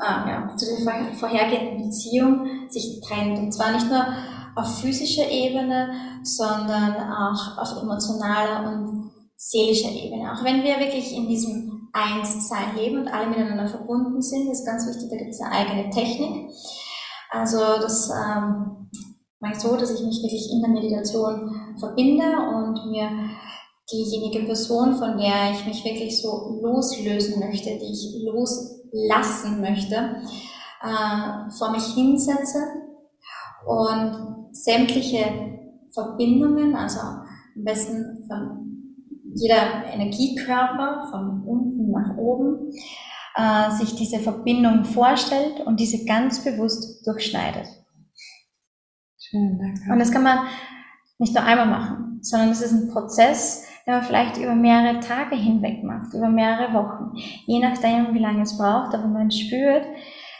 äh, 0.01 0.29
ja, 0.29 0.55
zu 0.55 0.65
der 0.65 1.13
vorhergehenden 1.13 1.85
Beziehung 1.85 2.69
sich 2.69 3.01
trennt. 3.01 3.37
Und 3.37 3.51
zwar 3.51 3.71
nicht 3.71 3.87
nur 3.87 4.05
auf 4.55 4.81
physischer 4.81 5.29
Ebene, 5.29 5.91
sondern 6.23 6.95
auch 7.11 7.57
auf 7.57 7.81
emotionaler 7.81 8.69
und 8.69 9.11
seelischer 9.37 9.91
Ebene. 9.91 10.31
Auch 10.33 10.43
wenn 10.43 10.63
wir 10.63 10.79
wirklich 10.79 11.15
in 11.15 11.27
diesem 11.27 11.89
Eins-Sein 11.93 12.75
leben 12.75 12.99
und 12.99 13.07
alle 13.07 13.27
miteinander 13.27 13.67
verbunden 13.67 14.21
sind, 14.21 14.49
ist 14.51 14.65
ganz 14.65 14.87
wichtig, 14.87 15.09
da 15.09 15.17
gibt 15.17 15.31
es 15.31 15.41
eine 15.41 15.51
eigene 15.51 15.89
Technik. 15.89 16.51
Also 17.29 17.57
das 17.57 18.09
ähm, 18.09 18.89
mache 19.39 19.53
ich 19.53 19.59
so, 19.59 19.75
dass 19.75 19.91
ich 19.91 20.05
mich 20.05 20.21
wirklich 20.21 20.51
in 20.51 20.61
der 20.61 20.69
Meditation 20.69 21.75
verbinde 21.79 22.25
und 22.55 22.91
mir 22.91 23.09
diejenige 23.91 24.45
Person, 24.45 24.95
von 24.95 25.17
der 25.17 25.51
ich 25.53 25.65
mich 25.65 25.83
wirklich 25.83 26.21
so 26.21 26.59
loslösen 26.61 27.39
möchte, 27.39 27.69
die 27.69 27.91
ich 27.91 28.23
los 28.23 28.80
lassen 28.91 29.61
möchte, 29.61 30.21
äh, 30.81 31.51
vor 31.57 31.71
mich 31.71 31.85
hinsetze 31.93 32.59
und 33.65 34.49
sämtliche 34.51 35.59
Verbindungen, 35.93 36.75
also 36.75 36.99
am 36.99 37.25
besten 37.55 38.25
von 38.27 38.61
jeder 39.33 39.85
Energiekörper 39.93 41.07
von 41.09 41.43
unten 41.43 41.91
nach 41.91 42.17
oben, 42.17 42.71
äh, 43.35 43.71
sich 43.71 43.95
diese 43.95 44.19
Verbindung 44.19 44.83
vorstellt 44.83 45.61
und 45.65 45.79
diese 45.79 46.05
ganz 46.05 46.43
bewusst 46.43 47.05
durchschneidet. 47.05 47.67
Schön, 49.17 49.57
danke. 49.59 49.91
Und 49.91 49.99
das 49.99 50.11
kann 50.11 50.23
man 50.23 50.47
nicht 51.19 51.33
nur 51.33 51.43
einmal 51.43 51.67
machen, 51.67 52.19
sondern 52.21 52.49
es 52.49 52.61
ist 52.61 52.73
ein 52.73 52.89
Prozess, 52.89 53.65
man 53.87 54.03
vielleicht 54.03 54.37
über 54.37 54.55
mehrere 54.55 54.99
Tage 54.99 55.35
hinweg 55.35 55.83
macht, 55.83 56.13
über 56.13 56.29
mehrere 56.29 56.73
Wochen, 56.73 57.17
je 57.45 57.59
nachdem, 57.59 58.13
wie 58.13 58.19
lange 58.19 58.43
es 58.43 58.57
braucht, 58.57 58.93
aber 58.93 59.07
man 59.07 59.31
spürt, 59.31 59.85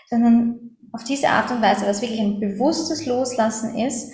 sondern 0.10 0.77
auf 0.91 1.03
diese 1.03 1.29
Art 1.29 1.51
und 1.51 1.62
Weise, 1.62 1.88
was 1.88 2.01
wirklich 2.01 2.19
ein 2.19 2.39
bewusstes 2.39 3.05
Loslassen 3.05 3.77
ist, 3.77 4.13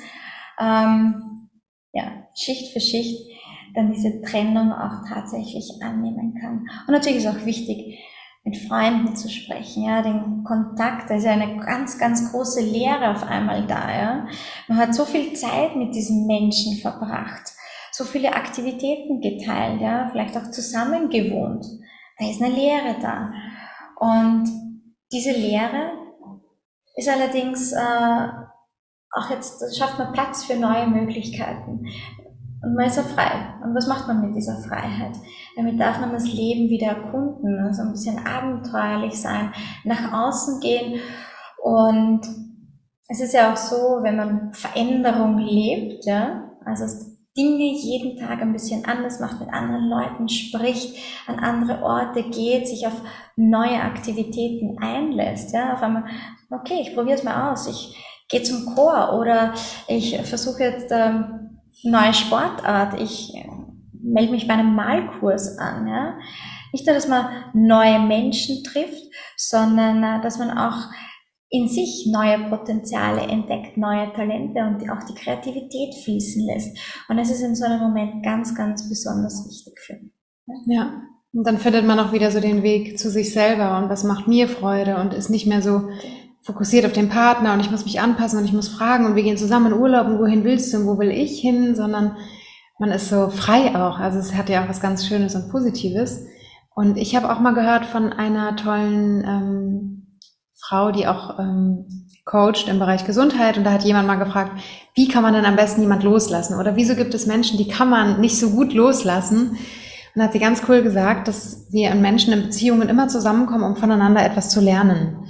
ähm, 0.60 1.50
ja, 1.94 2.28
Schicht 2.36 2.74
für 2.74 2.80
Schicht 2.80 3.28
dann 3.76 3.92
diese 3.92 4.22
Trennung 4.22 4.72
auch 4.72 5.08
tatsächlich 5.08 5.70
annehmen 5.82 6.36
kann. 6.40 6.68
Und 6.88 6.94
natürlich 6.94 7.18
ist 7.18 7.28
auch 7.28 7.46
wichtig, 7.46 8.00
mit 8.44 8.58
Freunden 8.58 9.16
zu 9.16 9.30
sprechen, 9.30 9.84
ja, 9.84 10.02
den 10.02 10.44
Kontakt, 10.46 11.10
da 11.10 11.16
ist 11.16 11.26
ja 11.26 11.32
eine 11.32 11.58
ganz, 11.58 12.00
ganz 12.00 12.32
große 12.32 12.62
Lehre 12.62 13.12
auf 13.12 13.24
einmal 13.24 13.68
da, 13.68 13.92
ja. 13.92 14.28
Man 14.68 14.78
hat 14.78 14.96
so 14.96 15.04
viel 15.04 15.34
Zeit 15.34 15.76
mit 15.76 15.94
diesen 15.94 16.26
Menschen 16.28 16.78
verbracht, 16.78 17.52
so 17.98 18.04
viele 18.04 18.34
Aktivitäten 18.34 19.22
geteilt, 19.22 19.82
ja, 19.82 20.08
vielleicht 20.12 20.38
auch 20.38 20.52
zusammen 20.52 21.10
gewohnt. 21.10 21.66
Da 22.20 22.30
ist 22.30 22.42
eine 22.42 22.54
Lehre 22.54 22.96
da. 23.02 23.32
Und 24.00 24.46
diese 25.12 25.32
Lehre 25.32 25.94
ist 26.96 27.10
allerdings 27.10 27.74
äh, 27.74 28.28
auch 29.12 29.30
jetzt, 29.32 29.64
schafft 29.76 29.98
man 29.98 30.14
Platz 30.14 30.46
für 30.46 30.56
neue 30.56 30.86
Möglichkeiten. 30.86 31.88
Und 32.62 32.76
man 32.76 32.86
ist 32.86 32.98
ja 32.98 33.04
frei. 33.04 33.56
Und 33.64 33.74
was 33.74 33.88
macht 33.88 34.08
man 34.08 34.22
mit 34.22 34.36
dieser 34.36 34.58
Freiheit? 34.62 35.16
Damit 35.56 35.80
darf 35.80 36.00
man 36.00 36.14
das 36.14 36.32
Leben 36.32 36.70
wieder 36.70 36.88
erkunden, 36.88 37.60
also 37.60 37.82
ein 37.82 37.92
bisschen 37.92 38.24
abenteuerlich 38.28 39.20
sein, 39.20 39.52
nach 39.86 40.14
außen 40.14 40.60
gehen. 40.60 41.00
Und 41.64 42.22
es 43.08 43.22
ist 43.22 43.34
ja 43.34 43.52
auch 43.52 43.58
so, 43.58 44.04
wenn 44.04 44.18
man 44.18 44.54
Veränderung 44.54 45.40
lebt, 45.40 46.06
ja, 46.06 46.52
also 46.64 47.17
Dinge 47.38 47.72
jeden 47.74 48.18
Tag 48.18 48.42
ein 48.42 48.54
bisschen 48.54 48.86
anders 48.86 49.20
macht, 49.20 49.40
mit 49.40 49.54
anderen 49.54 49.88
Leuten 49.88 50.28
spricht, 50.28 50.98
an 51.28 51.40
andere 51.40 51.84
Orte 51.84 52.24
geht, 52.24 52.68
sich 52.68 52.88
auf 52.88 53.02
neue 53.36 53.82
Aktivitäten 53.82 54.78
einlässt, 54.80 55.54
ja, 55.54 55.74
auf 55.74 55.84
einmal, 55.84 56.06
okay, 56.50 56.80
ich 56.82 56.96
probiere 56.96 57.18
es 57.18 57.24
mal 57.24 57.52
aus, 57.52 57.68
ich 57.68 57.96
gehe 58.30 58.44
zum 58.44 58.74
Chor 58.74 59.18
oder 59.20 59.54
ich 59.88 60.18
versuche 60.22 60.64
jetzt 60.64 60.92
ähm, 60.92 61.60
neue 61.84 62.14
Sportart, 62.14 63.00
ich 63.00 63.36
äh, 63.36 63.48
melde 64.02 64.32
mich 64.32 64.48
bei 64.48 64.56
einem 64.56 64.76
Malkurs 64.76 65.58
an. 65.58 65.88
Ja? 65.88 66.18
Nicht 66.72 66.86
nur, 66.86 66.96
dass 66.96 67.08
man 67.08 67.28
neue 67.54 68.00
Menschen 68.00 68.64
trifft, 68.64 69.04
sondern 69.36 70.04
äh, 70.04 70.22
dass 70.22 70.38
man 70.38 70.58
auch 70.58 70.90
in 71.50 71.68
sich 71.68 72.10
neue 72.12 72.50
Potenziale 72.50 73.22
entdeckt, 73.22 73.78
neue 73.78 74.12
Talente 74.14 74.60
und 74.62 74.90
auch 74.90 75.04
die 75.08 75.16
Kreativität 75.16 75.96
fließen 76.04 76.46
lässt. 76.46 76.78
Und 77.08 77.18
das 77.18 77.32
ist 77.32 77.42
in 77.42 77.56
so 77.56 77.66
einem 77.66 77.80
Moment 77.80 78.24
ganz, 78.24 78.54
ganz 78.54 78.90
besonders 78.90 79.48
wichtig 79.48 79.80
für 79.80 79.94
mich. 79.94 80.12
Ja, 80.68 81.02
und 81.34 81.46
dann 81.46 81.58
findet 81.58 81.86
man 81.86 82.00
auch 82.00 82.12
wieder 82.12 82.32
so 82.32 82.40
den 82.40 82.64
Weg 82.64 83.00
zu 83.00 83.10
sich 83.10 83.34
selber 83.34 83.78
und 83.78 83.90
was 83.90 84.04
macht 84.04 84.28
mir 84.28 84.48
Freude 84.48 84.98
und 84.98 85.14
ist 85.14 85.30
nicht 85.30 85.46
mehr 85.46 85.62
so 85.62 85.90
fokussiert 86.42 86.86
auf 86.86 86.94
den 86.94 87.10
Partner 87.10 87.54
und 87.54 87.60
ich 87.60 87.72
muss 87.72 87.84
mich 87.84 88.00
anpassen 88.00 88.40
und 88.40 88.46
ich 88.46 88.54
muss 88.54 88.70
fragen 88.70 89.06
und 89.06 89.16
wir 89.16 89.24
gehen 89.24 89.38
zusammen 89.38 89.74
in 89.74 89.80
Urlaub 89.80 90.08
und 90.08 90.20
wohin 90.20 90.44
willst 90.44 90.74
du 90.74 90.78
und 90.78 90.88
wo 90.88 90.98
will 90.98 91.12
ich 91.12 91.40
hin, 91.40 91.76
sondern 91.76 92.16
man 92.80 92.92
ist 92.92 93.10
so 93.10 93.30
frei 93.30 93.76
auch. 93.76 94.00
Also 94.00 94.20
es 94.20 94.36
hat 94.36 94.50
ja 94.50 94.64
auch 94.64 94.70
was 94.70 94.82
ganz 94.82 95.06
Schönes 95.06 95.36
und 95.36 95.50
Positives. 95.50 96.26
Und 96.76 96.98
ich 96.98 97.16
habe 97.16 97.32
auch 97.32 97.40
mal 97.40 97.54
gehört 97.54 97.86
von 97.86 98.14
einer 98.14 98.56
tollen 98.56 99.24
ähm, 99.28 100.07
Frau, 100.60 100.92
die 100.92 101.08
auch 101.08 101.40
ähm, 101.40 101.86
coacht 102.26 102.68
im 102.68 102.80
Bereich 102.80 103.06
Gesundheit 103.06 103.58
und 103.58 103.64
da 103.64 103.72
hat 103.72 103.84
jemand 103.84 104.08
mal 104.08 104.16
gefragt, 104.16 104.60
wie 104.96 105.08
kann 105.08 105.24
man 105.24 105.34
denn 105.34 105.46
am 105.46 105.56
besten 105.56 105.82
jemand 105.82 106.04
loslassen 106.04 106.60
oder 106.60 106.76
wieso 106.76 106.96
gibt 106.96 107.14
es 107.14 107.26
Menschen, 107.26 107.58
die 107.58 107.68
kann 107.68 107.90
man 107.90 108.20
nicht 108.20 108.38
so 108.38 108.50
gut 108.50 108.74
loslassen? 108.74 109.58
Und 110.16 110.24
hat 110.24 110.34
sie 110.34 110.40
ganz 110.40 110.64
cool 110.68 110.82
gesagt, 110.82 111.28
dass 111.28 111.68
wir 111.70 111.94
Menschen 111.94 112.34
in 112.34 112.42
Beziehungen 112.42 112.90
immer 112.90 113.08
zusammenkommen, 113.08 113.64
um 113.64 113.76
voneinander 113.76 114.26
etwas 114.26 114.50
zu 114.50 114.60
lernen. 114.60 115.28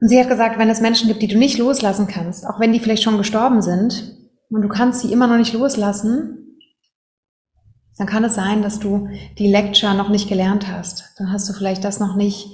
Und 0.00 0.08
sie 0.08 0.20
hat 0.20 0.28
gesagt, 0.28 0.58
wenn 0.58 0.68
es 0.68 0.82
Menschen 0.82 1.08
gibt, 1.08 1.22
die 1.22 1.28
du 1.28 1.38
nicht 1.38 1.56
loslassen 1.56 2.06
kannst, 2.06 2.46
auch 2.46 2.60
wenn 2.60 2.74
die 2.74 2.80
vielleicht 2.80 3.02
schon 3.02 3.16
gestorben 3.16 3.62
sind 3.62 4.16
und 4.50 4.60
du 4.60 4.68
kannst 4.68 5.00
sie 5.00 5.12
immer 5.12 5.26
noch 5.26 5.38
nicht 5.38 5.54
loslassen, 5.54 6.58
dann 7.96 8.06
kann 8.06 8.24
es 8.24 8.34
sein, 8.34 8.62
dass 8.62 8.78
du 8.78 9.08
die 9.38 9.50
Lecture 9.50 9.94
noch 9.94 10.10
nicht 10.10 10.28
gelernt 10.28 10.68
hast. 10.68 11.14
Dann 11.16 11.32
hast 11.32 11.48
du 11.48 11.54
vielleicht 11.54 11.82
das 11.82 12.00
noch 12.00 12.16
nicht 12.16 12.48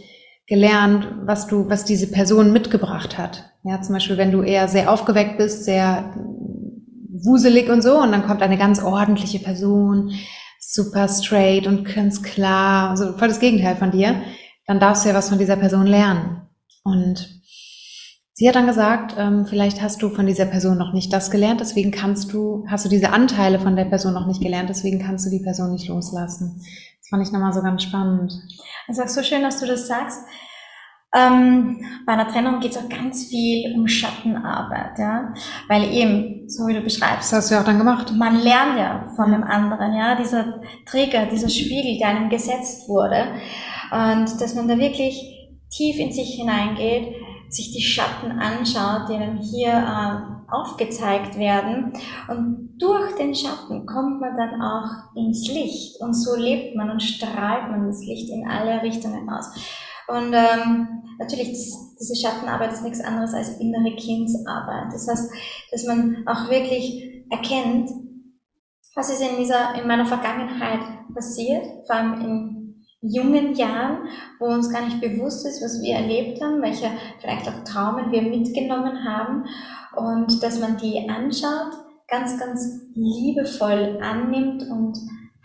gelernt, 0.46 1.08
was 1.24 1.46
du, 1.46 1.68
was 1.68 1.84
diese 1.84 2.10
Person 2.10 2.52
mitgebracht 2.52 3.18
hat. 3.18 3.50
Ja, 3.64 3.82
zum 3.82 3.94
Beispiel, 3.94 4.16
wenn 4.16 4.32
du 4.32 4.42
eher 4.42 4.68
sehr 4.68 4.92
aufgeweckt 4.92 5.38
bist, 5.38 5.64
sehr 5.64 6.14
wuselig 7.24 7.68
und 7.68 7.82
so, 7.82 8.00
und 8.00 8.12
dann 8.12 8.26
kommt 8.26 8.42
eine 8.42 8.58
ganz 8.58 8.82
ordentliche 8.82 9.40
Person, 9.40 10.12
super 10.60 11.08
straight 11.08 11.66
und 11.66 11.84
ganz 11.84 12.22
klar, 12.22 12.90
also 12.90 13.16
voll 13.16 13.28
das 13.28 13.40
Gegenteil 13.40 13.76
von 13.76 13.90
dir, 13.90 14.22
dann 14.66 14.80
darfst 14.80 15.04
du 15.04 15.08
ja 15.08 15.14
was 15.14 15.28
von 15.28 15.38
dieser 15.38 15.56
Person 15.56 15.86
lernen. 15.86 16.42
Und 16.84 17.36
Sie 18.38 18.46
hat 18.46 18.54
dann 18.54 18.66
gesagt, 18.66 19.14
ähm, 19.16 19.46
vielleicht 19.46 19.80
hast 19.80 20.02
du 20.02 20.10
von 20.10 20.26
dieser 20.26 20.44
Person 20.44 20.76
noch 20.76 20.92
nicht 20.92 21.10
das 21.10 21.30
gelernt, 21.30 21.60
deswegen 21.60 21.90
kannst 21.90 22.34
du, 22.34 22.66
hast 22.68 22.84
du 22.84 22.90
diese 22.90 23.14
Anteile 23.14 23.58
von 23.58 23.76
der 23.76 23.86
Person 23.86 24.12
noch 24.12 24.26
nicht 24.26 24.42
gelernt, 24.42 24.68
deswegen 24.68 24.98
kannst 24.98 25.24
du 25.24 25.30
die 25.30 25.42
Person 25.42 25.72
nicht 25.72 25.88
loslassen. 25.88 26.60
Das 27.06 27.10
fand 27.10 27.24
ich 27.24 27.32
nochmal 27.32 27.52
so 27.52 27.62
ganz 27.62 27.84
spannend. 27.84 28.32
Also 28.88 29.02
auch 29.04 29.08
so 29.08 29.22
schön, 29.22 29.42
dass 29.42 29.60
du 29.60 29.66
das 29.66 29.86
sagst. 29.86 30.26
Ähm, 31.14 31.80
bei 32.04 32.14
einer 32.14 32.26
Trennung 32.26 32.58
geht 32.58 32.72
es 32.72 32.78
auch 32.78 32.88
ganz 32.88 33.28
viel 33.28 33.76
um 33.76 33.86
Schattenarbeit, 33.86 34.98
ja, 34.98 35.32
weil 35.68 35.84
eben, 35.92 36.48
so 36.48 36.66
wie 36.66 36.74
du 36.74 36.80
beschreibst, 36.80 37.30
das 37.30 37.38
hast 37.38 37.50
du 37.50 37.54
ja 37.54 37.60
auch 37.60 37.64
dann 37.64 37.78
gemacht. 37.78 38.12
Man 38.16 38.40
lernt 38.40 38.76
ja 38.76 39.06
von 39.14 39.30
dem 39.30 39.44
anderen, 39.44 39.94
ja, 39.94 40.16
dieser 40.16 40.60
Trigger, 40.84 41.26
dieser 41.26 41.48
Spiegel, 41.48 41.96
der 41.96 42.08
einem 42.08 42.28
gesetzt 42.28 42.88
wurde, 42.88 43.24
und 43.92 44.40
dass 44.40 44.56
man 44.56 44.66
da 44.66 44.76
wirklich 44.76 45.48
tief 45.70 46.00
in 46.00 46.10
sich 46.10 46.34
hineingeht, 46.34 47.14
sich 47.48 47.72
die 47.72 47.82
Schatten 47.82 48.32
anschaut, 48.32 49.08
die 49.08 49.14
einem 49.14 49.38
hier 49.38 49.72
äh, 49.72 50.52
aufgezeigt 50.52 51.38
werden. 51.38 51.92
Und 52.28 52.76
durch 52.78 53.14
den 53.16 53.34
Schatten 53.34 53.86
kommt 53.86 54.20
man 54.20 54.36
dann 54.36 54.60
auch 54.60 55.16
ins 55.16 55.48
Licht. 55.48 56.00
Und 56.00 56.14
so 56.14 56.36
lebt 56.36 56.76
man 56.76 56.90
und 56.90 57.02
strahlt 57.02 57.70
man 57.70 57.86
das 57.86 58.04
Licht 58.04 58.30
in 58.30 58.48
alle 58.48 58.82
Richtungen 58.82 59.28
aus. 59.28 59.46
Und 60.08 60.32
ähm, 60.32 61.02
natürlich, 61.18 61.50
das, 61.50 61.96
diese 61.98 62.16
Schattenarbeit 62.16 62.72
ist 62.72 62.84
nichts 62.84 63.00
anderes 63.00 63.34
als 63.34 63.58
innere 63.58 63.94
Kindsarbeit. 63.96 64.92
Das 64.92 65.08
heißt, 65.08 65.30
dass 65.72 65.84
man 65.86 66.24
auch 66.26 66.48
wirklich 66.48 67.24
erkennt, 67.30 67.90
was 68.94 69.10
ist 69.10 69.20
in 69.20 69.36
dieser, 69.36 69.74
in 69.74 69.86
meiner 69.86 70.06
Vergangenheit 70.06 70.80
passiert, 71.12 71.64
vor 71.86 71.96
allem 71.96 72.20
in 72.20 72.55
jungen 73.00 73.54
Jahren, 73.54 74.08
wo 74.38 74.46
uns 74.46 74.70
gar 74.70 74.84
nicht 74.84 75.00
bewusst 75.00 75.46
ist, 75.46 75.62
was 75.62 75.82
wir 75.82 75.96
erlebt 75.96 76.42
haben, 76.42 76.62
welche 76.62 76.90
vielleicht 77.20 77.48
auch 77.48 77.64
Traumen 77.64 78.10
wir 78.10 78.22
mitgenommen 78.22 79.04
haben 79.04 79.44
und 79.96 80.42
dass 80.42 80.60
man 80.60 80.76
die 80.76 81.08
anschaut, 81.08 81.72
ganz, 82.08 82.38
ganz 82.38 82.80
liebevoll 82.94 83.98
annimmt 84.02 84.62
und 84.70 84.98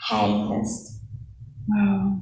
heilen 0.10 0.50
lässt. 0.50 1.01
Wow. 1.67 2.22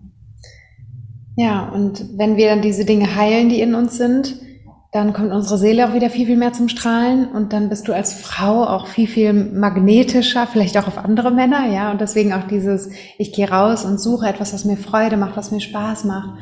Ja, 1.35 1.69
und 1.69 2.17
wenn 2.17 2.35
wir 2.35 2.49
dann 2.49 2.61
diese 2.61 2.85
Dinge 2.85 3.15
heilen, 3.15 3.49
die 3.49 3.61
in 3.61 3.73
uns 3.73 3.97
sind, 3.97 4.35
dann 4.91 5.13
kommt 5.13 5.31
unsere 5.31 5.59
Seele 5.59 5.87
auch 5.87 5.93
wieder 5.93 6.09
viel, 6.09 6.25
viel 6.25 6.37
mehr 6.37 6.53
zum 6.53 6.67
Strahlen 6.67 7.27
und 7.27 7.53
dann 7.53 7.69
bist 7.69 7.87
du 7.87 7.93
als 7.93 8.13
Frau 8.13 8.65
auch 8.65 8.87
viel, 8.87 9.07
viel 9.07 9.33
magnetischer, 9.33 10.47
vielleicht 10.47 10.77
auch 10.77 10.87
auf 10.87 10.97
andere 10.97 11.29
Männer, 11.29 11.71
ja, 11.71 11.91
und 11.91 12.01
deswegen 12.01 12.33
auch 12.33 12.47
dieses, 12.47 12.89
ich 13.19 13.31
gehe 13.31 13.49
raus 13.49 13.85
und 13.85 13.99
suche 13.99 14.27
etwas, 14.27 14.51
was 14.51 14.65
mir 14.65 14.77
Freude 14.77 15.15
macht, 15.15 15.37
was 15.37 15.51
mir 15.51 15.61
Spaß 15.61 16.05
macht 16.05 16.39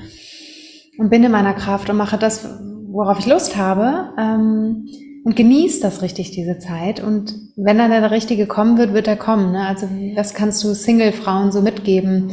und 0.98 1.10
bin 1.10 1.26
in 1.26 1.32
meiner 1.32 1.54
Kraft 1.54 1.90
und 1.90 1.98
mache 1.98 2.18
das, 2.18 2.48
worauf 2.90 3.20
ich 3.20 3.26
Lust 3.26 3.58
habe 3.58 4.14
ähm, 4.18 4.88
und 5.26 5.36
genieße 5.36 5.82
das 5.82 6.02
richtig, 6.02 6.32
diese 6.32 6.58
Zeit 6.58 7.04
und 7.04 7.36
wenn 7.58 7.78
dann 7.78 7.92
der 7.92 8.12
Richtige 8.12 8.48
kommen 8.48 8.78
wird, 8.78 8.94
wird 8.94 9.10
er 9.10 9.18
kommen, 9.18 9.52
ne? 9.52 9.68
also 9.68 9.90
das 10.16 10.34
kannst 10.34 10.64
du 10.64 10.74
Single-Frauen 10.74 11.52
so 11.52 11.62
mitgeben, 11.62 12.32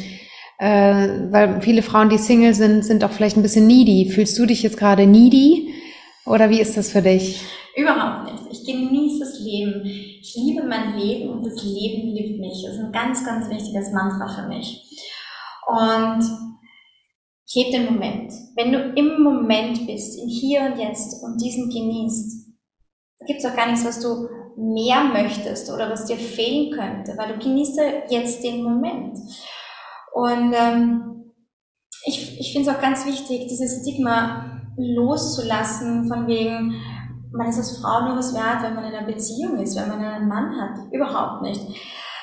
äh, 0.60 1.08
weil 1.30 1.60
viele 1.60 1.82
Frauen, 1.82 2.08
die 2.08 2.18
Single 2.18 2.54
sind, 2.54 2.84
sind 2.84 3.02
auch 3.02 3.10
vielleicht 3.10 3.36
ein 3.36 3.42
bisschen 3.42 3.66
needy. 3.66 4.10
Fühlst 4.10 4.38
du 4.38 4.46
dich 4.46 4.62
jetzt 4.62 4.78
gerade 4.78 5.04
needy? 5.06 5.73
Oder 6.26 6.48
wie 6.48 6.60
ist 6.60 6.76
das 6.76 6.90
für 6.90 7.02
dich? 7.02 7.42
Überhaupt 7.76 8.32
nicht. 8.32 8.44
Ich 8.50 8.72
genieße 8.72 9.20
das 9.20 9.40
Leben. 9.40 9.84
Ich 9.84 10.34
liebe 10.36 10.62
mein 10.62 10.96
Leben 10.96 11.30
und 11.30 11.44
das 11.44 11.62
Leben 11.62 12.14
liebt 12.14 12.40
mich. 12.40 12.62
Das 12.64 12.74
ist 12.74 12.80
ein 12.80 12.92
ganz, 12.92 13.24
ganz 13.24 13.50
wichtiges 13.50 13.92
Mantra 13.92 14.28
für 14.28 14.48
mich. 14.48 14.82
Und 15.66 16.22
ich 17.46 17.64
heb 17.64 17.72
den 17.72 17.86
Moment. 17.86 18.32
Wenn 18.56 18.72
du 18.72 18.78
im 18.96 19.22
Moment 19.22 19.86
bist, 19.86 20.18
in 20.18 20.28
hier 20.28 20.62
und 20.62 20.78
jetzt 20.78 21.22
und 21.22 21.40
diesen 21.40 21.68
genießt, 21.68 22.48
da 23.18 23.26
gibt 23.26 23.40
es 23.40 23.46
auch 23.46 23.56
gar 23.56 23.66
nichts, 23.66 23.84
was 23.84 24.00
du 24.00 24.28
mehr 24.56 25.04
möchtest 25.04 25.70
oder 25.70 25.90
was 25.90 26.06
dir 26.06 26.16
fehlen 26.16 26.72
könnte, 26.72 27.16
weil 27.18 27.32
du 27.32 27.38
genießt 27.38 27.80
jetzt 28.08 28.42
den 28.44 28.62
Moment. 28.62 29.18
Und 30.14 30.54
ähm, 30.54 31.32
ich, 32.06 32.38
ich 32.38 32.52
finde 32.52 32.70
es 32.70 32.76
auch 32.76 32.80
ganz 32.80 33.04
wichtig, 33.04 33.48
dieses 33.48 33.82
Stigma 33.82 34.63
loszulassen, 34.76 36.08
von 36.08 36.26
wegen, 36.26 36.74
man 37.32 37.48
ist 37.48 37.58
als 37.58 37.78
Frau 37.78 38.06
nur 38.06 38.16
was 38.16 38.34
wert, 38.34 38.62
wenn 38.62 38.74
man 38.74 38.84
in 38.84 38.94
einer 38.94 39.06
Beziehung 39.06 39.58
ist, 39.58 39.76
wenn 39.76 39.88
man 39.88 40.00
einen 40.00 40.28
Mann 40.28 40.54
hat. 40.60 40.92
Überhaupt 40.92 41.42
nicht. 41.42 41.60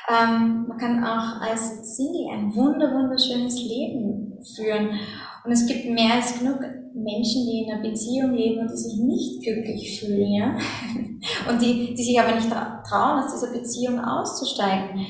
Ähm, 0.10 0.66
man 0.68 0.78
kann 0.78 1.04
auch 1.04 1.42
als 1.42 1.96
Single 1.96 2.34
ein 2.34 2.56
wunder 2.56 2.92
wunderschönes 2.94 3.62
Leben 3.62 4.40
führen. 4.56 5.00
Und 5.44 5.52
es 5.52 5.66
gibt 5.66 5.90
mehr 5.90 6.16
als 6.16 6.38
genug 6.38 6.60
Menschen, 6.94 7.46
die 7.46 7.64
in 7.64 7.72
einer 7.72 7.82
Beziehung 7.82 8.34
leben 8.34 8.62
und 8.62 8.72
die 8.72 8.78
sich 8.78 8.98
nicht 9.00 9.44
glücklich 9.44 10.00
fühlen, 10.00 10.34
ja, 10.34 10.58
und 11.50 11.62
die, 11.62 11.94
die 11.94 12.04
sich 12.04 12.20
aber 12.20 12.36
nicht 12.36 12.50
trauen, 12.50 13.24
aus 13.24 13.34
dieser 13.34 13.54
Beziehung 13.54 14.00
auszusteigen. 14.00 15.06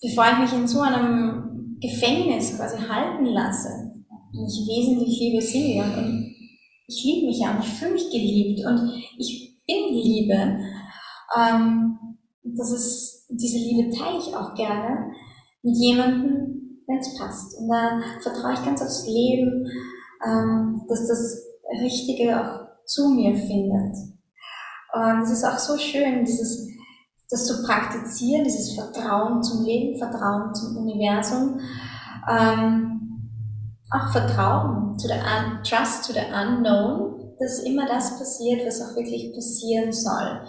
Bevor 0.00 0.24
ich 0.32 0.38
mich 0.38 0.52
in 0.52 0.66
so 0.66 0.80
einem 0.80 1.78
Gefängnis 1.80 2.56
quasi 2.56 2.78
halten 2.78 3.26
lasse, 3.26 3.92
ich 4.32 4.66
wesentlich 4.66 5.20
lieber 5.20 5.40
Single 5.40 5.98
und 5.98 6.34
ich 6.86 7.04
liebe 7.04 7.26
mich 7.26 7.40
ja 7.40 7.54
und 7.54 7.62
ich 7.62 7.72
fühle 7.74 7.92
mich 7.92 8.10
geliebt 8.10 8.66
und 8.66 8.92
ich 9.18 9.60
bin 9.66 9.94
Liebe. 9.94 10.58
Ähm, 11.36 11.98
das 12.42 12.72
ist, 12.72 13.26
diese 13.30 13.58
Liebe 13.58 13.96
teile 13.96 14.18
ich 14.18 14.34
auch 14.34 14.54
gerne 14.54 15.12
mit 15.62 15.76
jemandem, 15.76 16.82
wenn 16.86 16.98
es 16.98 17.16
passt. 17.16 17.56
Und 17.58 17.68
da 17.68 18.00
vertraue 18.20 18.54
ich 18.54 18.64
ganz 18.64 18.82
aufs 18.82 19.06
Leben, 19.06 19.66
ähm, 20.26 20.82
dass 20.88 21.06
das 21.06 21.42
Richtige 21.80 22.38
auch 22.38 22.84
zu 22.84 23.10
mir 23.10 23.34
findet. 23.36 23.96
Und 24.92 25.22
es 25.22 25.30
ist 25.30 25.44
auch 25.44 25.58
so 25.58 25.78
schön, 25.78 26.24
dieses, 26.24 26.68
das 27.30 27.46
zu 27.46 27.62
praktizieren, 27.62 28.44
dieses 28.44 28.74
Vertrauen 28.74 29.42
zum 29.42 29.64
Leben, 29.64 29.98
Vertrauen 29.98 30.54
zum 30.54 30.76
Universum, 30.76 31.60
ähm, 32.28 32.91
auch 33.92 34.10
Vertrauen 34.12 34.96
to 34.98 35.08
the 35.08 35.14
un, 35.14 35.62
Trust 35.62 36.06
to 36.06 36.12
the 36.12 36.26
Unknown, 36.32 37.34
dass 37.38 37.60
immer 37.60 37.86
das 37.86 38.18
passiert, 38.18 38.66
was 38.66 38.80
auch 38.80 38.96
wirklich 38.96 39.34
passieren 39.34 39.92
soll. 39.92 40.42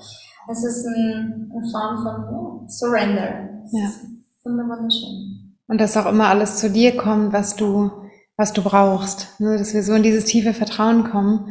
Es 0.50 0.64
ist 0.64 0.86
ein, 0.86 1.52
eine 1.54 1.72
Form 1.72 2.04
von 2.04 2.34
oh, 2.34 2.68
Surrender. 2.68 3.50
Ja. 3.72 3.90
Wunderschön. 4.44 5.58
Und 5.68 5.80
dass 5.80 5.96
auch 5.96 6.06
immer 6.06 6.28
alles 6.28 6.58
zu 6.58 6.70
dir 6.70 6.98
kommt, 6.98 7.32
was 7.34 7.56
du, 7.56 7.92
was 8.36 8.54
du 8.54 8.62
brauchst. 8.62 9.40
Ne? 9.40 9.58
Dass 9.58 9.74
wir 9.74 9.84
so 9.84 9.94
in 9.94 10.04
dieses 10.04 10.26
tiefe 10.26 10.54
Vertrauen 10.54 11.10
kommen. 11.10 11.50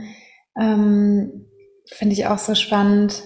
Ähm, 0.61 1.46
Finde 1.87 2.12
ich 2.12 2.26
auch 2.26 2.38
so 2.38 2.54
spannend. 2.54 3.22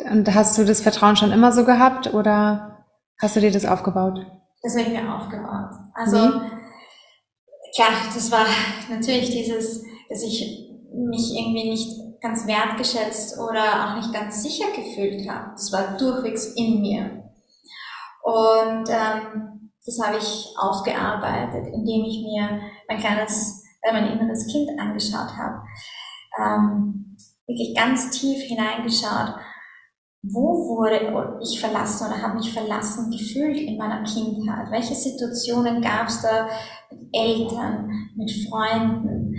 Und 0.00 0.32
hast 0.32 0.56
du 0.56 0.64
das 0.64 0.80
Vertrauen 0.80 1.16
schon 1.16 1.32
immer 1.32 1.50
so 1.52 1.64
gehabt 1.64 2.14
oder 2.14 2.84
hast 3.20 3.34
du 3.34 3.40
dir 3.40 3.50
das 3.50 3.66
aufgebaut? 3.66 4.24
Das 4.62 4.76
habe 4.76 4.82
ich 4.82 5.02
mir 5.02 5.12
aufgebaut. 5.12 5.70
Also? 5.94 6.40
Klar, 7.78 7.92
das 8.12 8.30
war 8.32 8.46
natürlich 8.90 9.30
dieses, 9.30 9.84
dass 10.08 10.22
ich 10.22 10.68
mich 10.92 11.36
irgendwie 11.38 11.70
nicht 11.70 12.20
ganz 12.20 12.46
wertgeschätzt 12.46 13.38
oder 13.38 13.62
auch 13.62 13.96
nicht 13.96 14.12
ganz 14.12 14.42
sicher 14.42 14.66
gefühlt 14.74 15.28
habe. 15.28 15.52
Das 15.52 15.72
war 15.72 15.96
durchwegs 15.96 16.46
in 16.56 16.80
mir. 16.80 17.22
Und 18.22 18.88
ähm, 18.88 19.70
das 19.86 20.00
habe 20.04 20.18
ich 20.18 20.54
aufgearbeitet, 20.58 21.68
indem 21.72 22.04
ich 22.04 22.22
mir 22.22 22.60
mein 22.88 22.98
kleines, 22.98 23.62
äh, 23.82 23.92
mein 23.92 24.08
inneres 24.08 24.46
Kind 24.48 24.68
angeschaut 24.78 25.36
habe. 25.36 25.62
Ähm, 26.36 27.16
wirklich 27.46 27.76
ganz 27.76 28.10
tief 28.10 28.42
hineingeschaut, 28.42 29.36
wo 30.22 30.76
wurde 30.76 31.38
ich 31.42 31.60
verlassen 31.60 32.08
oder 32.08 32.22
habe 32.22 32.38
mich 32.38 32.52
verlassen 32.52 33.10
gefühlt 33.10 33.56
in 33.56 33.76
meiner 33.78 34.02
Kindheit? 34.02 34.70
Welche 34.70 34.94
Situationen 34.94 35.80
gab 35.80 36.08
es 36.08 36.22
da 36.22 36.48
mit 36.90 37.00
Eltern, 37.12 38.10
mit 38.16 38.30
Freunden? 38.48 39.36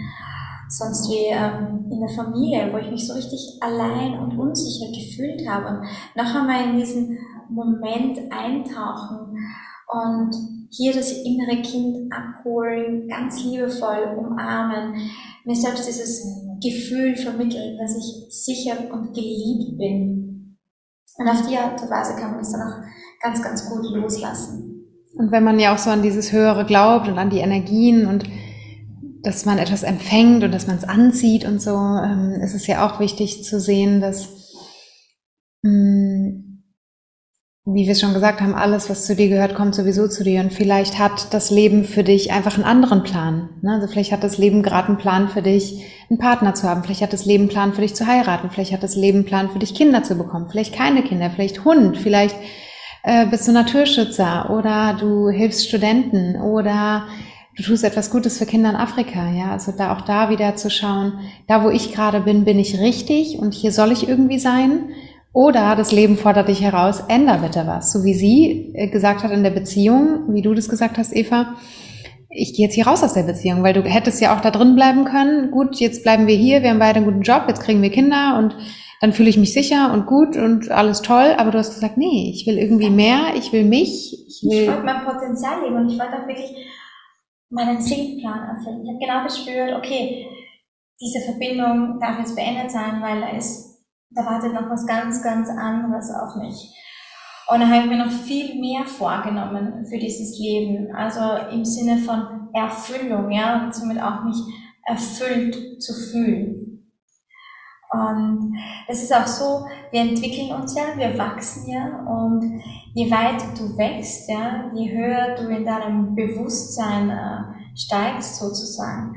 sonst 0.69 1.09
wie 1.09 1.25
ähm, 1.31 1.85
in 1.91 1.99
der 1.99 2.09
Familie, 2.09 2.71
wo 2.71 2.77
ich 2.77 2.91
mich 2.91 3.07
so 3.07 3.13
richtig 3.13 3.57
allein 3.59 4.19
und 4.19 4.37
unsicher 4.37 4.91
gefühlt 4.91 5.47
habe. 5.49 5.81
Noch 6.15 6.35
einmal 6.35 6.69
in 6.69 6.77
diesen 6.77 7.17
Moment 7.49 8.19
eintauchen 8.31 9.35
und 9.87 10.31
hier 10.71 10.93
das 10.93 11.11
innere 11.11 11.61
Kind 11.63 12.13
abholen, 12.13 13.07
ganz 13.07 13.43
liebevoll 13.43 14.15
umarmen, 14.17 15.09
mir 15.43 15.55
selbst 15.55 15.87
dieses 15.87 16.23
Gefühl 16.61 17.15
vermitteln, 17.15 17.77
dass 17.79 17.97
ich 17.97 18.27
sicher 18.29 18.75
und 18.93 19.13
geliebt 19.15 19.77
bin. 19.79 20.18
Und 21.19 21.27
auf 21.27 21.45
die 21.45 21.57
Art 21.57 21.81
und 21.81 21.89
Weise 21.89 22.15
kann 22.15 22.31
man 22.31 22.39
es 22.39 22.51
dann 22.51 22.61
auch 22.61 22.77
ganz, 23.21 23.43
ganz 23.43 23.69
gut 23.69 23.83
loslassen. 23.93 24.85
Und 25.13 25.31
wenn 25.31 25.43
man 25.43 25.59
ja 25.59 25.73
auch 25.73 25.77
so 25.77 25.89
an 25.89 26.01
dieses 26.01 26.31
Höhere 26.31 26.65
glaubt 26.65 27.09
und 27.09 27.19
an 27.19 27.29
die 27.29 27.39
Energien 27.39 28.07
und 28.07 28.23
dass 29.21 29.45
man 29.45 29.57
etwas 29.57 29.83
empfängt 29.83 30.45
und 30.45 30.53
dass 30.53 30.67
man 30.67 30.77
es 30.77 30.85
anzieht 30.85 31.43
und 31.43 31.61
so, 31.61 31.75
ähm, 31.75 32.39
ist 32.41 32.53
es 32.55 32.67
ja 32.67 32.87
auch 32.87 33.01
wichtig 33.01 33.43
zu 33.43 33.59
sehen, 33.59 33.99
dass, 33.99 34.29
mh, 35.61 35.69
hm, 35.71 36.48
wie 37.73 37.87
wir 37.87 37.95
schon 37.95 38.13
gesagt 38.13 38.41
haben, 38.41 38.55
alles, 38.55 38.89
was 38.89 39.05
zu 39.05 39.15
dir 39.15 39.29
gehört, 39.29 39.55
kommt 39.55 39.75
sowieso 39.75 40.07
zu 40.07 40.23
dir. 40.23 40.41
Und 40.41 40.53
vielleicht 40.53 40.97
hat 40.97 41.33
das 41.33 41.51
Leben 41.51 41.83
für 41.83 42.03
dich 42.03 42.31
einfach 42.31 42.55
einen 42.55 42.63
anderen 42.63 43.03
Plan. 43.03 43.49
Ne? 43.61 43.73
Also 43.73 43.87
vielleicht 43.87 44.11
hat 44.11 44.23
das 44.23 44.37
Leben 44.37 44.63
gerade 44.63 44.89
einen 44.89 44.97
Plan 44.97 45.29
für 45.29 45.41
dich, 45.41 45.85
einen 46.09 46.19
Partner 46.19 46.55
zu 46.55 46.67
haben. 46.67 46.83
Vielleicht 46.83 47.01
hat 47.01 47.13
das 47.13 47.25
Leben 47.25 47.43
einen 47.43 47.49
Plan 47.49 47.73
für 47.73 47.81
dich 47.81 47.95
zu 47.95 48.07
heiraten. 48.07 48.49
Vielleicht 48.49 48.73
hat 48.73 48.83
das 48.83 48.95
Leben 48.95 49.19
einen 49.19 49.25
Plan 49.25 49.49
für 49.49 49.59
dich, 49.59 49.75
Kinder 49.75 50.03
zu 50.03 50.15
bekommen. 50.15 50.47
Vielleicht 50.49 50.73
keine 50.73 51.03
Kinder, 51.03 51.29
vielleicht 51.29 51.63
Hund, 51.65 51.97
vielleicht 51.97 52.35
äh, 53.03 53.25
bist 53.27 53.47
du 53.47 53.51
Naturschützer 53.51 54.49
oder 54.49 54.97
du 54.99 55.29
hilfst 55.29 55.67
Studenten 55.67 56.35
oder 56.35 57.07
du 57.55 57.63
tust 57.63 57.83
etwas 57.83 58.09
Gutes 58.09 58.37
für 58.37 58.45
Kinder 58.45 58.69
in 58.69 58.75
Afrika, 58.75 59.31
ja, 59.31 59.51
also 59.51 59.71
da 59.71 59.93
auch 59.93 60.01
da 60.01 60.29
wieder 60.29 60.55
zu 60.55 60.69
schauen, 60.69 61.13
da 61.47 61.63
wo 61.63 61.69
ich 61.69 61.93
gerade 61.93 62.21
bin, 62.21 62.45
bin 62.45 62.59
ich 62.59 62.79
richtig 62.79 63.37
und 63.37 63.53
hier 63.53 63.71
soll 63.71 63.91
ich 63.91 64.07
irgendwie 64.07 64.39
sein. 64.39 64.91
Oder 65.31 65.75
das 65.75 65.91
Leben 65.91 66.17
fordert 66.17 66.47
dich 66.47 66.61
heraus, 66.61 67.03
änder 67.07 67.37
bitte 67.37 67.67
was. 67.67 67.91
So 67.91 68.03
wie 68.03 68.13
sie 68.13 68.73
äh, 68.73 68.87
gesagt 68.87 69.23
hat 69.23 69.31
in 69.31 69.43
der 69.43 69.51
Beziehung, 69.51 70.33
wie 70.33 70.41
du 70.41 70.53
das 70.53 70.69
gesagt 70.69 70.97
hast, 70.97 71.15
Eva, 71.15 71.55
ich 72.29 72.53
gehe 72.55 72.65
jetzt 72.65 72.75
hier 72.75 72.87
raus 72.87 73.03
aus 73.03 73.13
der 73.13 73.23
Beziehung, 73.23 73.63
weil 73.63 73.73
du 73.73 73.83
hättest 73.83 74.21
ja 74.21 74.35
auch 74.35 74.41
da 74.41 74.51
drin 74.51 74.75
bleiben 74.75 75.05
können. 75.05 75.51
Gut, 75.51 75.77
jetzt 75.77 76.03
bleiben 76.03 76.27
wir 76.27 76.35
hier, 76.35 76.61
wir 76.61 76.69
haben 76.69 76.79
beide 76.79 76.97
einen 76.97 77.05
guten 77.05 77.21
Job, 77.21 77.43
jetzt 77.47 77.61
kriegen 77.61 77.81
wir 77.81 77.89
Kinder 77.89 78.37
und 78.37 78.55
dann 79.01 79.13
fühle 79.13 79.29
ich 79.29 79.37
mich 79.37 79.53
sicher 79.53 79.93
und 79.93 80.05
gut 80.05 80.35
und 80.35 80.69
alles 80.71 81.01
toll. 81.01 81.35
Aber 81.37 81.51
du 81.51 81.57
hast 81.57 81.73
gesagt, 81.73 81.97
nee, 81.97 82.31
ich 82.33 82.45
will 82.45 82.57
irgendwie 82.57 82.89
mehr, 82.89 83.33
ich 83.35 83.53
will 83.53 83.63
mich. 83.63 84.13
Ich, 84.27 84.43
will 84.43 84.63
ich 84.63 84.67
wollte 84.67 84.83
mein 84.83 85.05
Potenzial 85.05 85.63
leben 85.63 85.75
und 85.77 85.89
ich 85.89 85.99
wollte 85.99 86.21
auch 86.21 86.27
wirklich 86.27 86.53
meinen 87.49 87.81
Zielplan 87.81 88.55
erfüllen. 88.55 88.83
Ich 88.83 88.89
habe 88.89 88.99
genau 88.99 89.23
gespürt, 89.23 89.75
okay, 89.77 90.27
diese 91.01 91.21
Verbindung 91.21 91.99
darf 91.99 92.19
jetzt 92.19 92.35
beendet 92.35 92.71
sein, 92.71 93.01
weil 93.01 93.21
da 93.21 93.29
ist, 93.29 93.68
da 94.11 94.25
wartet 94.25 94.53
noch 94.53 94.69
was 94.69 94.85
ganz, 94.85 95.21
ganz 95.23 95.49
anderes 95.49 96.11
auf 96.11 96.35
mich. 96.35 96.75
Und 97.47 97.61
dann 97.61 97.69
habe 97.69 97.83
ich 97.83 97.89
mir 97.89 98.05
noch 98.05 98.11
viel 98.11 98.59
mehr 98.59 98.85
vorgenommen 98.85 99.85
für 99.85 99.97
dieses 99.97 100.37
Leben, 100.37 100.93
also 100.95 101.19
im 101.51 101.65
Sinne 101.65 101.97
von 101.97 102.49
Erfüllung, 102.53 103.31
ja, 103.31 103.63
und 103.63 103.73
somit 103.73 104.01
auch 104.01 104.23
mich 104.23 104.37
erfüllt 104.85 105.81
zu 105.81 105.93
fühlen. 105.93 106.69
Und 107.91 108.53
es 108.87 109.01
ist 109.01 109.13
auch 109.13 109.25
so, 109.25 109.65
wir 109.91 110.01
entwickeln 110.01 110.51
uns 110.51 110.75
ja, 110.75 110.95
wir 110.95 111.17
wachsen 111.17 111.71
ja 111.71 112.05
und 112.05 112.61
je 112.93 113.09
weiter 113.09 113.47
du 113.57 113.75
wächst, 113.77 114.29
ja, 114.29 114.69
je 114.75 114.91
höher 114.91 115.35
du 115.35 115.47
in 115.49 115.65
deinem 115.65 116.13
Bewusstsein 116.13 117.09
äh, 117.09 117.75
steigst 117.75 118.35
sozusagen, 118.35 119.15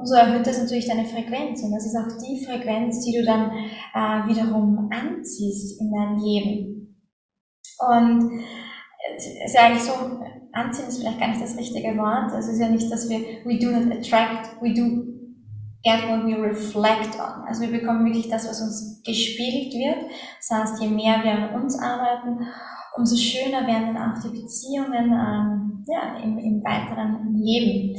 umso 0.00 0.14
erhöht 0.14 0.46
das 0.46 0.58
natürlich 0.58 0.88
deine 0.88 1.04
Frequenz 1.04 1.62
und 1.62 1.72
das 1.72 1.86
ist 1.86 1.96
auch 1.96 2.08
die 2.18 2.44
Frequenz, 2.44 3.04
die 3.04 3.18
du 3.18 3.24
dann 3.24 3.50
äh, 3.94 4.28
wiederum 4.28 4.90
anziehst 4.90 5.80
in 5.80 5.92
dein 5.92 6.18
Leben. 6.18 6.96
Und 7.78 8.42
es 9.16 9.26
ist 9.26 9.54
ja 9.54 9.66
eigentlich 9.66 9.82
so, 9.82 9.92
anziehen 10.52 10.88
ist 10.88 10.98
vielleicht 10.98 11.20
gar 11.20 11.28
nicht 11.28 11.42
das 11.42 11.56
richtige 11.56 11.96
Wort. 11.96 12.32
Es 12.38 12.48
ist 12.48 12.60
ja 12.60 12.68
nicht, 12.68 12.90
dass 12.90 13.08
wir, 13.08 13.18
we 13.44 13.58
do 13.58 13.70
not 13.70 13.92
attract, 13.92 14.60
we 14.60 14.72
do 14.72 15.10
get 15.82 16.08
what 16.08 16.24
we 16.24 16.36
reflect 16.36 17.18
on. 17.18 17.44
Also 17.46 17.62
wir 17.62 17.70
bekommen 17.70 18.04
wirklich 18.04 18.28
das, 18.28 18.48
was 18.48 18.60
uns 18.60 19.02
gespiegelt 19.04 19.72
wird. 19.74 20.10
Das 20.38 20.58
heißt, 20.58 20.82
je 20.82 20.88
mehr 20.88 21.22
wir 21.22 21.32
an 21.32 21.62
uns 21.62 21.78
arbeiten, 21.78 22.46
umso 22.96 23.16
schöner 23.16 23.66
werden 23.66 23.94
dann 23.94 24.12
auch 24.12 24.22
die 24.22 24.40
Beziehungen 24.40 25.12
ähm, 25.12 25.84
ja, 25.86 26.18
im, 26.22 26.38
im 26.38 26.62
weiteren 26.62 27.34
Leben. 27.34 27.96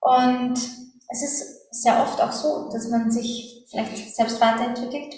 Und 0.00 0.83
es 1.14 1.22
ist 1.22 1.82
sehr 1.82 2.00
oft 2.02 2.20
auch 2.20 2.32
so, 2.32 2.70
dass 2.72 2.90
man 2.90 3.10
sich 3.10 3.66
vielleicht 3.70 4.14
selbst 4.14 4.40
weiterentwickelt 4.40 5.14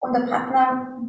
und 0.00 0.12
der 0.12 0.26
Partner 0.26 1.00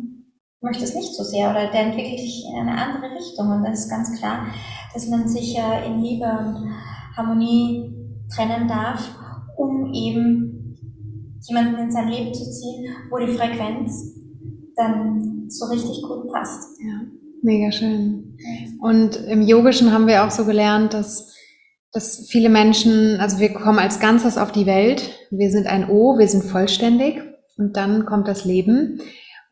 möchte 0.62 0.84
es 0.84 0.95
nicht 0.95 1.13
so 1.13 1.24
sehr 1.24 1.52
oder 1.52 1.71
der 1.71 1.82
entwickelt 1.82 2.19
sich 2.19 2.45
in 2.50 2.60
eine 2.60 2.78
andere 2.78 3.15
Richtung. 3.15 3.52
Und 3.52 3.63
das 3.63 3.82
ist 3.82 3.89
ganz 3.89 4.17
klar, 4.17 4.48
dass 4.93 5.08
man 5.08 5.28
sich 5.28 5.58
äh, 5.58 5.86
in 5.86 6.00
Liebe 6.00 6.26
und 6.26 6.74
Harmonie 7.15 7.93
trennen 8.34 8.67
darf 8.67 9.10
um 9.58 9.93
eben 9.93 10.78
jemanden 11.48 11.80
in 11.80 11.91
sein 11.91 12.08
Leben 12.08 12.34
zu 12.34 12.43
ziehen, 12.43 12.88
wo 13.10 13.17
die 13.17 13.34
Frequenz 13.34 14.15
dann 14.76 15.45
so 15.50 15.65
richtig 15.65 16.02
gut 16.04 16.32
passt. 16.32 16.80
Ja, 16.82 17.02
mega 17.41 17.71
schön. 17.71 18.38
Und 18.82 19.15
im 19.15 19.41
Yogischen 19.41 19.91
haben 19.91 20.08
wir 20.08 20.26
auch 20.26 20.32
so 20.32 20.45
gelernt, 20.45 20.93
dass, 20.93 21.35
dass 21.95 22.27
viele 22.27 22.49
Menschen, 22.49 23.19
also 23.19 23.39
wir 23.39 23.53
kommen 23.53 23.79
als 23.79 23.99
Ganzes 23.99 24.38
auf 24.38 24.51
die 24.51 24.67
Welt, 24.67 25.10
wir 25.31 25.49
sind 25.49 25.65
ein 25.65 25.89
O, 25.89 26.19
wir 26.19 26.27
sind 26.27 26.43
vollständig 26.43 27.21
und 27.58 27.75
dann 27.77 28.05
kommt 28.05 28.27
das 28.27 28.45
Leben. 28.45 28.99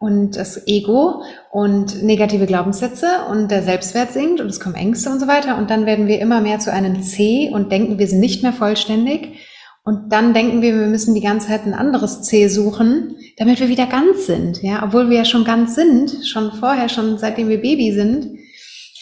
und 0.03 0.35
das 0.35 0.67
Ego 0.67 1.23
und 1.49 2.03
negative 2.03 2.45
Glaubenssätze 2.45 3.07
und 3.31 3.49
der 3.49 3.63
Selbstwert 3.63 4.11
sinkt 4.11 4.41
und 4.41 4.47
es 4.47 4.59
kommen 4.59 4.75
Ängste 4.75 5.09
und 5.09 5.21
so 5.21 5.27
weiter. 5.27 5.57
Und 5.57 5.69
dann 5.69 5.85
werden 5.85 6.07
wir 6.07 6.19
immer 6.19 6.41
mehr 6.41 6.59
zu 6.59 6.73
einem 6.73 7.01
C 7.01 7.49
und 7.53 7.71
denken, 7.71 7.99
wir 7.99 8.07
sind 8.07 8.19
nicht 8.19 8.43
mehr 8.43 8.51
vollständig. 8.51 9.39
Und 9.85 10.11
dann 10.11 10.33
denken 10.33 10.61
wir, 10.61 10.77
wir 10.77 10.87
müssen 10.87 11.15
die 11.15 11.21
ganze 11.21 11.47
Zeit 11.47 11.65
ein 11.65 11.73
anderes 11.73 12.21
C 12.21 12.49
suchen, 12.49 13.15
damit 13.37 13.61
wir 13.61 13.69
wieder 13.69 13.85
ganz 13.85 14.25
sind. 14.25 14.61
Ja, 14.61 14.83
obwohl 14.83 15.09
wir 15.09 15.19
ja 15.19 15.25
schon 15.25 15.45
ganz 15.45 15.75
sind, 15.75 16.25
schon 16.25 16.51
vorher, 16.51 16.89
schon 16.89 17.17
seitdem 17.17 17.47
wir 17.47 17.61
Baby 17.61 17.93
sind. 17.93 18.39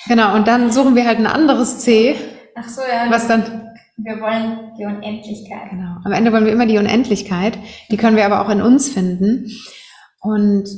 Genau. 0.07 0.35
Und 0.35 0.47
dann 0.47 0.71
suchen 0.71 0.95
wir 0.95 1.07
halt 1.07 1.17
ein 1.17 1.25
anderes 1.25 1.79
C. 1.79 2.15
Ach 2.55 2.67
so, 2.67 2.81
ja. 2.81 3.09
Was 3.09 3.27
dann 3.27 3.71
wir 4.03 4.19
wollen 4.19 4.73
die 4.79 4.85
Unendlichkeit. 4.85 5.69
Genau. 5.69 5.97
Am 6.03 6.11
Ende 6.11 6.31
wollen 6.31 6.45
wir 6.45 6.51
immer 6.51 6.65
die 6.65 6.77
Unendlichkeit. 6.77 7.57
Die 7.91 7.97
können 7.97 8.15
wir 8.15 8.25
aber 8.25 8.41
auch 8.41 8.49
in 8.49 8.61
uns 8.61 8.89
finden. 8.89 9.51
Und 10.21 10.69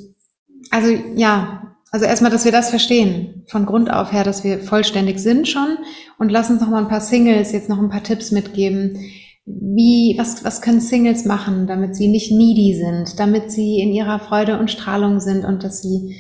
also 0.71 0.89
ja, 1.15 1.75
also 1.91 2.05
erstmal, 2.05 2.31
dass 2.31 2.45
wir 2.45 2.51
das 2.51 2.69
verstehen, 2.69 3.43
von 3.47 3.65
Grund 3.65 3.91
auf 3.91 4.12
her, 4.12 4.23
dass 4.23 4.43
wir 4.43 4.59
vollständig 4.59 5.19
sind 5.19 5.47
schon 5.47 5.77
und 6.17 6.31
lass 6.31 6.49
uns 6.49 6.59
noch 6.59 6.69
mal 6.69 6.81
ein 6.81 6.89
paar 6.89 7.01
Singles 7.01 7.51
jetzt 7.51 7.69
noch 7.69 7.79
ein 7.79 7.89
paar 7.89 8.03
Tipps 8.03 8.31
mitgeben. 8.31 8.97
Wie, 9.45 10.15
was, 10.17 10.43
was 10.43 10.62
können 10.62 10.79
Singles 10.79 11.25
machen, 11.25 11.67
damit 11.67 11.95
sie 11.95 12.07
nicht 12.07 12.31
needy 12.31 12.75
sind, 12.75 13.19
damit 13.19 13.51
sie 13.51 13.79
in 13.79 13.91
ihrer 13.91 14.19
Freude 14.19 14.57
und 14.57 14.71
Strahlung 14.71 15.19
sind 15.19 15.45
und 15.45 15.63
dass 15.63 15.81
sie, 15.81 16.17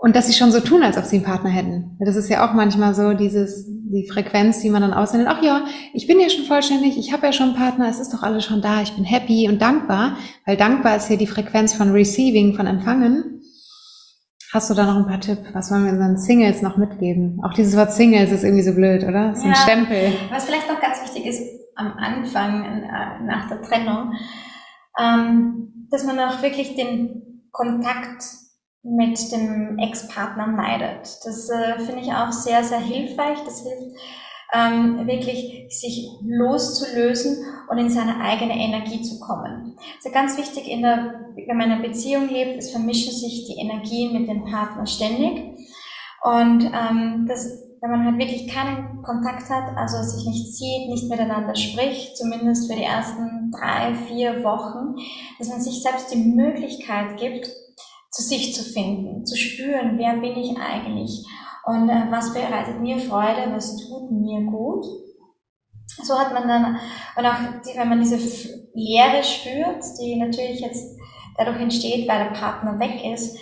und 0.00 0.16
dass 0.16 0.26
sie 0.26 0.32
schon 0.32 0.50
so 0.50 0.60
tun, 0.60 0.82
als 0.82 0.96
ob 0.96 1.04
sie 1.04 1.16
einen 1.16 1.26
Partner 1.26 1.50
hätten. 1.50 1.98
Das 2.00 2.16
ist 2.16 2.30
ja 2.30 2.48
auch 2.48 2.54
manchmal 2.54 2.94
so 2.94 3.12
dieses, 3.12 3.66
die 3.66 4.08
Frequenz, 4.10 4.60
die 4.60 4.70
man 4.70 4.80
dann 4.80 4.94
aussendet. 4.94 5.28
Ach 5.30 5.42
ja, 5.42 5.64
ich 5.92 6.06
bin 6.06 6.18
ja 6.18 6.30
schon 6.30 6.44
vollständig, 6.44 6.96
ich 6.98 7.12
habe 7.12 7.26
ja 7.26 7.32
schon 7.32 7.50
einen 7.50 7.56
Partner, 7.56 7.88
es 7.88 8.00
ist 8.00 8.12
doch 8.14 8.22
alles 8.22 8.46
schon 8.46 8.62
da, 8.62 8.80
ich 8.80 8.94
bin 8.94 9.04
happy 9.04 9.46
und 9.48 9.60
dankbar, 9.60 10.16
weil 10.46 10.56
dankbar 10.56 10.96
ist 10.96 11.08
hier 11.08 11.18
die 11.18 11.26
Frequenz 11.26 11.74
von 11.74 11.92
Receiving, 11.92 12.54
von 12.54 12.66
Empfangen. 12.66 13.42
Hast 14.54 14.70
du 14.70 14.74
da 14.74 14.86
noch 14.86 14.96
ein 14.96 15.06
paar 15.06 15.20
Tipps? 15.20 15.48
Was 15.52 15.70
wollen 15.70 15.84
wir 15.84 15.92
unseren 15.92 16.16
Singles 16.16 16.62
noch 16.62 16.78
mitgeben? 16.78 17.38
Auch 17.44 17.52
dieses 17.52 17.76
Wort 17.76 17.92
Singles 17.92 18.32
ist 18.32 18.42
irgendwie 18.42 18.64
so 18.64 18.74
blöd, 18.74 19.04
oder? 19.04 19.36
So 19.36 19.44
ein 19.44 19.50
ja, 19.50 19.56
Stempel. 19.56 20.12
Was 20.30 20.46
vielleicht 20.46 20.68
noch 20.68 20.80
ganz 20.80 21.02
wichtig 21.02 21.26
ist 21.26 21.42
am 21.76 21.92
Anfang, 21.98 22.64
äh, 22.64 23.22
nach 23.26 23.48
der 23.48 23.60
Trennung, 23.62 24.14
ähm, 24.98 25.86
dass 25.90 26.04
man 26.04 26.18
auch 26.18 26.42
wirklich 26.42 26.74
den 26.74 27.42
Kontakt 27.52 28.24
mit 28.82 29.32
dem 29.32 29.78
Ex-Partner 29.78 30.46
meidet. 30.46 31.18
Das 31.24 31.50
äh, 31.50 31.78
finde 31.80 32.00
ich 32.00 32.12
auch 32.12 32.32
sehr, 32.32 32.64
sehr 32.64 32.80
hilfreich. 32.80 33.38
Das 33.44 33.62
hilft 33.62 33.96
ähm, 34.52 35.06
wirklich 35.06 35.66
sich 35.68 36.08
loszulösen 36.22 37.44
und 37.68 37.78
in 37.78 37.90
seine 37.90 38.20
eigene 38.20 38.54
Energie 38.54 39.02
zu 39.02 39.20
kommen. 39.20 39.76
Also 39.96 40.10
ganz 40.12 40.36
wichtig, 40.36 40.68
in 40.68 40.82
der, 40.82 41.30
wenn 41.36 41.56
man 41.56 41.66
in 41.66 41.72
einer 41.72 41.82
Beziehung 41.82 42.28
lebt, 42.28 42.58
es 42.58 42.70
vermischen 42.70 43.12
sich 43.12 43.46
die 43.46 43.60
Energien 43.60 44.12
mit 44.12 44.28
dem 44.28 44.44
Partner 44.44 44.86
ständig. 44.86 45.56
Und 46.22 46.64
ähm, 46.64 47.26
das, 47.28 47.46
wenn 47.80 47.90
man 47.90 48.04
halt 48.04 48.18
wirklich 48.18 48.48
keinen 48.48 49.02
Kontakt 49.02 49.48
hat, 49.48 49.76
also 49.76 50.02
sich 50.02 50.26
nicht 50.26 50.54
sieht, 50.54 50.88
nicht 50.88 51.08
miteinander 51.08 51.54
spricht, 51.54 52.16
zumindest 52.16 52.70
für 52.70 52.76
die 52.76 52.84
ersten 52.84 53.52
drei, 53.52 53.94
vier 53.94 54.42
Wochen, 54.42 54.96
dass 55.38 55.48
man 55.48 55.60
sich 55.60 55.82
selbst 55.82 56.12
die 56.12 56.18
Möglichkeit 56.18 57.16
gibt, 57.18 57.48
zu 58.10 58.22
sich 58.22 58.54
zu 58.54 58.64
finden, 58.64 59.24
zu 59.24 59.36
spüren, 59.36 59.98
wer 59.98 60.14
bin 60.14 60.36
ich 60.36 60.56
eigentlich 60.58 61.24
und 61.64 61.88
äh, 61.88 62.10
was 62.10 62.32
bereitet 62.32 62.80
mir 62.80 62.98
Freude, 62.98 63.52
was 63.52 63.76
tut 63.76 64.10
mir 64.10 64.42
gut. 64.42 64.84
So 66.02 66.18
hat 66.18 66.32
man 66.32 66.48
dann, 66.48 66.78
und 67.16 67.26
auch 67.26 67.60
die, 67.64 67.78
wenn 67.78 67.88
man 67.88 68.00
diese 68.00 68.16
Leere 68.74 69.22
spürt, 69.22 69.84
die 70.00 70.16
natürlich 70.16 70.60
jetzt 70.60 70.98
dadurch 71.36 71.60
entsteht, 71.60 72.08
weil 72.08 72.24
der 72.24 72.38
Partner 72.38 72.78
weg 72.78 73.04
ist, 73.04 73.38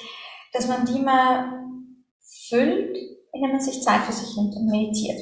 dass 0.52 0.66
man 0.66 0.84
die 0.84 1.00
mal 1.00 1.52
füllt, 2.48 2.96
indem 3.32 3.52
man 3.52 3.60
sich 3.60 3.82
Zeit 3.82 4.02
für 4.02 4.12
sich 4.12 4.36
nimmt 4.36 4.56
und 4.56 4.66
meditiert. 4.66 5.20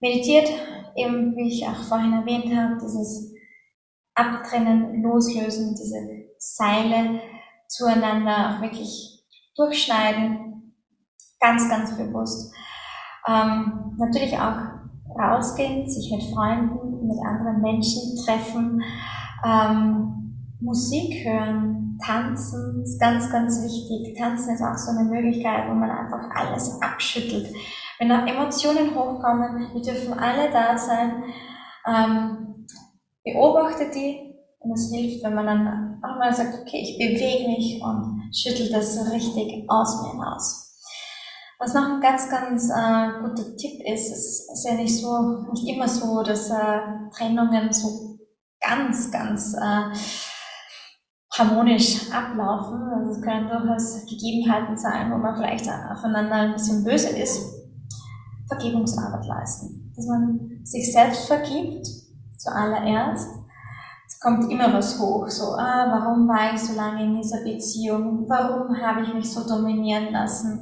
Meditiert, 0.00 0.48
eben 0.96 1.36
wie 1.36 1.48
ich 1.48 1.66
auch 1.66 1.82
vorhin 1.88 2.12
erwähnt 2.12 2.54
habe, 2.54 2.78
dieses 2.80 3.32
Abtrennen, 4.14 5.02
Loslösen, 5.02 5.74
diese 5.74 6.28
Seile 6.38 7.20
zueinander 7.68 8.56
auch 8.56 8.62
wirklich 8.62 9.24
durchschneiden, 9.56 10.48
Ganz, 11.40 11.68
ganz 11.68 11.96
bewusst. 11.96 12.52
Ähm, 13.28 13.94
natürlich 13.96 14.36
auch 14.36 14.56
rausgehen, 15.16 15.88
sich 15.88 16.10
mit 16.10 16.34
Freunden, 16.34 17.06
mit 17.06 17.18
anderen 17.24 17.60
Menschen 17.62 18.16
treffen, 18.24 18.82
ähm, 19.44 20.34
Musik 20.60 21.24
hören, 21.24 21.98
tanzen 22.04 22.82
ist 22.82 23.00
ganz, 23.00 23.30
ganz 23.30 23.62
wichtig. 23.62 24.16
Tanzen 24.18 24.54
ist 24.54 24.62
auch 24.62 24.76
so 24.76 24.90
eine 24.90 25.08
Möglichkeit, 25.08 25.68
wo 25.68 25.74
man 25.74 25.90
einfach 25.90 26.28
alles 26.34 26.80
abschüttelt. 26.82 27.54
Wenn 28.00 28.10
auch 28.10 28.26
Emotionen 28.26 28.94
hochkommen, 28.94 29.70
die 29.74 29.82
dürfen 29.82 30.14
alle 30.14 30.50
da 30.50 30.76
sein. 30.76 31.22
Ähm, 31.86 32.66
beobachte 33.24 33.90
die 33.94 34.27
und 34.60 34.72
es 34.72 34.90
hilft, 34.90 35.24
wenn 35.24 35.34
man 35.34 35.46
dann 35.46 36.02
auch 36.02 36.18
mal 36.18 36.32
sagt, 36.32 36.58
okay, 36.60 36.80
ich 36.82 36.98
bewege 36.98 37.48
mich 37.48 37.80
und 37.82 38.30
schüttel 38.34 38.70
das 38.70 38.94
so 38.94 39.10
richtig 39.12 39.64
aus 39.68 40.02
mir 40.02 40.12
hinaus. 40.12 40.68
Was 41.60 41.74
noch 41.74 41.90
ein 41.90 42.00
ganz, 42.00 42.30
ganz 42.30 42.70
äh, 42.70 43.20
guter 43.20 43.56
Tipp 43.56 43.80
ist, 43.84 44.12
es 44.12 44.48
ist 44.52 44.64
ja 44.64 44.74
nicht 44.74 44.96
so, 44.96 45.44
nicht 45.52 45.66
immer 45.66 45.88
so, 45.88 46.22
dass 46.22 46.50
äh, 46.50 46.80
Trennungen 47.12 47.72
so 47.72 48.18
ganz, 48.60 49.10
ganz 49.10 49.54
äh, 49.54 49.92
harmonisch 51.36 52.10
ablaufen. 52.12 52.80
Also 52.94 53.10
es 53.12 53.22
können 53.22 53.48
durchaus 53.48 54.06
Gegebenheiten 54.06 54.76
sein, 54.76 55.10
wo 55.10 55.16
man 55.16 55.36
vielleicht 55.36 55.68
aufeinander 55.68 56.34
ein 56.34 56.52
bisschen 56.52 56.84
böse 56.84 57.08
ist. 57.08 57.40
Vergebungsarbeit 58.48 59.26
leisten. 59.26 59.92
Dass 59.96 60.06
man 60.06 60.60
sich 60.64 60.92
selbst 60.92 61.26
vergibt, 61.26 61.86
zuallererst. 62.38 63.37
Es 64.18 64.24
kommt 64.24 64.50
immer 64.50 64.74
was 64.74 64.98
hoch, 64.98 65.28
so, 65.28 65.54
ah, 65.54 65.86
warum 65.92 66.26
war 66.26 66.52
ich 66.52 66.60
so 66.60 66.74
lange 66.74 67.04
in 67.04 67.14
dieser 67.14 67.44
Beziehung? 67.44 68.28
Warum 68.28 68.76
habe 68.76 69.02
ich 69.02 69.14
mich 69.14 69.30
so 69.30 69.46
dominieren 69.46 70.10
lassen? 70.10 70.60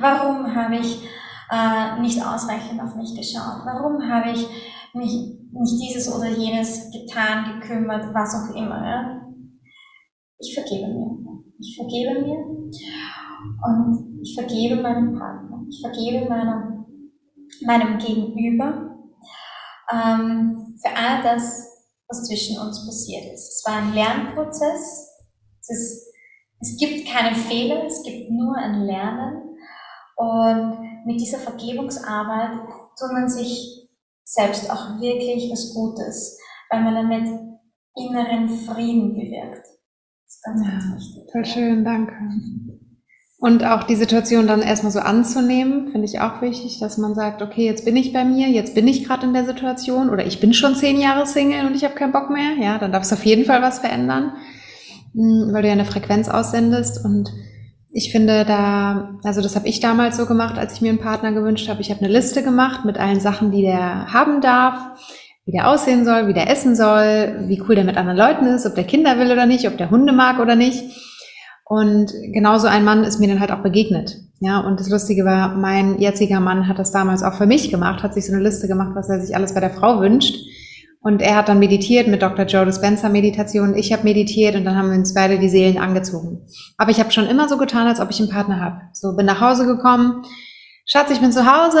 Warum 0.00 0.52
habe 0.52 0.74
ich 0.78 1.08
äh, 1.48 2.00
nicht 2.00 2.20
ausreichend 2.20 2.82
auf 2.82 2.96
mich 2.96 3.14
geschaut? 3.14 3.64
Warum 3.64 4.02
habe 4.10 4.32
ich 4.32 4.48
mich 4.92 5.38
nicht 5.52 5.80
dieses 5.80 6.12
oder 6.12 6.30
jenes 6.30 6.90
getan, 6.90 7.60
gekümmert, 7.60 8.12
was 8.12 8.34
auch 8.34 8.56
immer? 8.56 8.84
Ja? 8.84 9.22
Ich 10.40 10.52
vergebe 10.52 10.88
mir. 10.88 11.16
Ich 11.60 11.76
vergebe 11.76 12.20
mir 12.22 12.38
und 13.68 14.18
ich 14.20 14.34
vergebe 14.34 14.82
meinem 14.82 15.16
Partner. 15.16 15.64
Ich 15.68 15.80
vergebe 15.80 16.28
meinem, 16.28 16.86
meinem 17.64 17.98
Gegenüber 17.98 18.98
ähm, 19.92 20.74
für 20.82 20.90
all 20.90 21.22
das, 21.22 21.75
was 22.08 22.24
zwischen 22.24 22.58
uns 22.58 22.84
passiert 22.86 23.32
ist. 23.32 23.48
Es 23.48 23.64
war 23.66 23.78
ein 23.78 23.94
Lernprozess. 23.94 25.10
Es, 25.60 25.70
ist, 25.70 26.06
es 26.60 26.76
gibt 26.78 27.08
keine 27.08 27.34
Fehler, 27.34 27.84
es 27.86 28.02
gibt 28.02 28.30
nur 28.30 28.56
ein 28.56 28.82
Lernen. 28.82 29.56
Und 30.16 31.04
mit 31.04 31.20
dieser 31.20 31.38
Vergebungsarbeit 31.38 32.58
tut 32.98 33.12
man 33.12 33.28
sich 33.28 33.88
selbst 34.24 34.70
auch 34.70 35.00
wirklich 35.00 35.50
was 35.52 35.74
Gutes, 35.74 36.38
weil 36.70 36.82
man 36.82 36.94
damit 36.94 37.28
inneren 37.94 38.48
Frieden 38.48 39.14
bewirkt. 39.14 39.66
Das 40.24 40.34
ist 40.34 40.42
ganz, 40.42 40.62
ja, 40.64 40.70
ganz 40.70 40.96
wichtig. 40.96 41.32
Toll 41.32 41.44
schön, 41.44 41.84
danke. 41.84 42.14
Und 43.38 43.64
auch 43.64 43.82
die 43.82 43.96
Situation 43.96 44.46
dann 44.46 44.62
erstmal 44.62 44.92
so 44.92 45.00
anzunehmen, 45.00 45.88
finde 45.92 46.06
ich 46.06 46.20
auch 46.20 46.40
wichtig, 46.40 46.78
dass 46.80 46.96
man 46.96 47.14
sagt, 47.14 47.42
okay, 47.42 47.66
jetzt 47.66 47.84
bin 47.84 47.94
ich 47.94 48.14
bei 48.14 48.24
mir, 48.24 48.48
jetzt 48.48 48.74
bin 48.74 48.88
ich 48.88 49.04
gerade 49.04 49.26
in 49.26 49.34
der 49.34 49.44
Situation 49.44 50.08
oder 50.08 50.24
ich 50.24 50.40
bin 50.40 50.54
schon 50.54 50.74
zehn 50.74 50.98
Jahre 50.98 51.26
Single 51.26 51.66
und 51.66 51.74
ich 51.74 51.84
habe 51.84 51.94
keinen 51.94 52.12
Bock 52.12 52.30
mehr. 52.30 52.54
Ja, 52.58 52.78
dann 52.78 52.92
darf 52.92 53.02
es 53.02 53.12
auf 53.12 53.26
jeden 53.26 53.44
Fall 53.44 53.60
was 53.60 53.80
verändern, 53.80 54.32
hm, 55.12 55.50
weil 55.52 55.62
du 55.62 55.68
ja 55.68 55.74
eine 55.74 55.84
Frequenz 55.84 56.30
aussendest 56.30 57.04
und 57.04 57.30
ich 57.92 58.10
finde 58.10 58.44
da, 58.46 59.18
also 59.22 59.42
das 59.42 59.54
habe 59.54 59.68
ich 59.68 59.80
damals 59.80 60.16
so 60.16 60.26
gemacht, 60.26 60.58
als 60.58 60.74
ich 60.74 60.80
mir 60.80 60.90
einen 60.90 60.98
Partner 60.98 61.32
gewünscht 61.32 61.68
habe. 61.68 61.80
Ich 61.80 61.90
habe 61.90 62.00
eine 62.00 62.12
Liste 62.12 62.42
gemacht 62.42 62.84
mit 62.84 62.98
allen 62.98 63.20
Sachen, 63.20 63.52
die 63.52 63.62
der 63.62 64.12
haben 64.12 64.40
darf, 64.40 64.98
wie 65.46 65.52
der 65.52 65.68
aussehen 65.68 66.04
soll, 66.04 66.26
wie 66.26 66.34
der 66.34 66.50
essen 66.50 66.74
soll, 66.74 67.44
wie 67.48 67.62
cool 67.66 67.74
der 67.74 67.84
mit 67.84 67.96
anderen 67.96 68.18
Leuten 68.18 68.46
ist, 68.46 68.66
ob 68.66 68.74
der 68.74 68.84
Kinder 68.84 69.18
will 69.18 69.30
oder 69.30 69.46
nicht, 69.46 69.66
ob 69.66 69.78
der 69.78 69.90
Hunde 69.90 70.12
mag 70.12 70.40
oder 70.40 70.56
nicht. 70.56 70.84
Und 71.68 72.12
genauso 72.32 72.68
ein 72.68 72.84
Mann 72.84 73.02
ist 73.02 73.18
mir 73.18 73.26
dann 73.26 73.40
halt 73.40 73.50
auch 73.50 73.62
begegnet. 73.62 74.18
Ja, 74.38 74.60
und 74.60 74.78
das 74.78 74.88
Lustige 74.88 75.24
war, 75.24 75.56
mein 75.56 75.98
jetziger 75.98 76.38
Mann 76.38 76.68
hat 76.68 76.78
das 76.78 76.92
damals 76.92 77.24
auch 77.24 77.34
für 77.34 77.46
mich 77.46 77.70
gemacht, 77.70 78.04
hat 78.04 78.14
sich 78.14 78.26
so 78.26 78.32
eine 78.32 78.42
Liste 78.42 78.68
gemacht, 78.68 78.92
was 78.94 79.08
er 79.08 79.20
sich 79.20 79.34
alles 79.34 79.52
bei 79.52 79.60
der 79.60 79.70
Frau 79.70 80.00
wünscht. 80.00 80.36
Und 81.00 81.22
er 81.22 81.34
hat 81.34 81.48
dann 81.48 81.58
meditiert 81.58 82.06
mit 82.06 82.22
Dr. 82.22 82.46
Joe 82.46 82.64
Dispenza 82.64 83.08
Meditation. 83.08 83.74
Ich 83.74 83.92
habe 83.92 84.04
meditiert 84.04 84.54
und 84.54 84.64
dann 84.64 84.76
haben 84.76 84.90
wir 84.90 84.98
uns 84.98 85.14
beide 85.14 85.38
die 85.38 85.48
Seelen 85.48 85.78
angezogen. 85.78 86.46
Aber 86.76 86.90
ich 86.92 87.00
habe 87.00 87.10
schon 87.10 87.26
immer 87.26 87.48
so 87.48 87.58
getan, 87.58 87.88
als 87.88 88.00
ob 88.00 88.10
ich 88.10 88.20
einen 88.20 88.30
Partner 88.30 88.60
habe. 88.60 88.82
So 88.92 89.16
bin 89.16 89.26
nach 89.26 89.40
Hause 89.40 89.66
gekommen. 89.66 90.22
Schatz, 90.84 91.10
ich 91.10 91.20
bin 91.20 91.32
zu 91.32 91.46
Hause. 91.46 91.80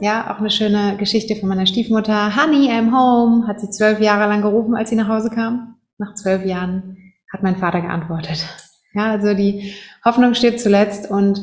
Ja, 0.00 0.32
auch 0.32 0.40
eine 0.40 0.50
schöne 0.50 0.96
Geschichte 0.96 1.36
von 1.36 1.48
meiner 1.48 1.66
Stiefmutter. 1.66 2.34
Honey, 2.36 2.70
I'm 2.70 2.92
home. 2.92 3.46
Hat 3.46 3.60
sie 3.60 3.70
zwölf 3.70 4.00
Jahre 4.00 4.28
lang 4.28 4.42
gerufen, 4.42 4.74
als 4.74 4.90
sie 4.90 4.96
nach 4.96 5.08
Hause 5.08 5.30
kam. 5.30 5.76
Nach 5.98 6.14
zwölf 6.14 6.44
Jahren 6.44 6.96
hat 7.32 7.44
mein 7.44 7.56
Vater 7.56 7.80
geantwortet. 7.80 8.46
Ja, 8.94 9.12
also 9.12 9.34
die 9.34 9.74
Hoffnung 10.04 10.34
steht 10.34 10.60
zuletzt 10.60 11.10
und 11.10 11.40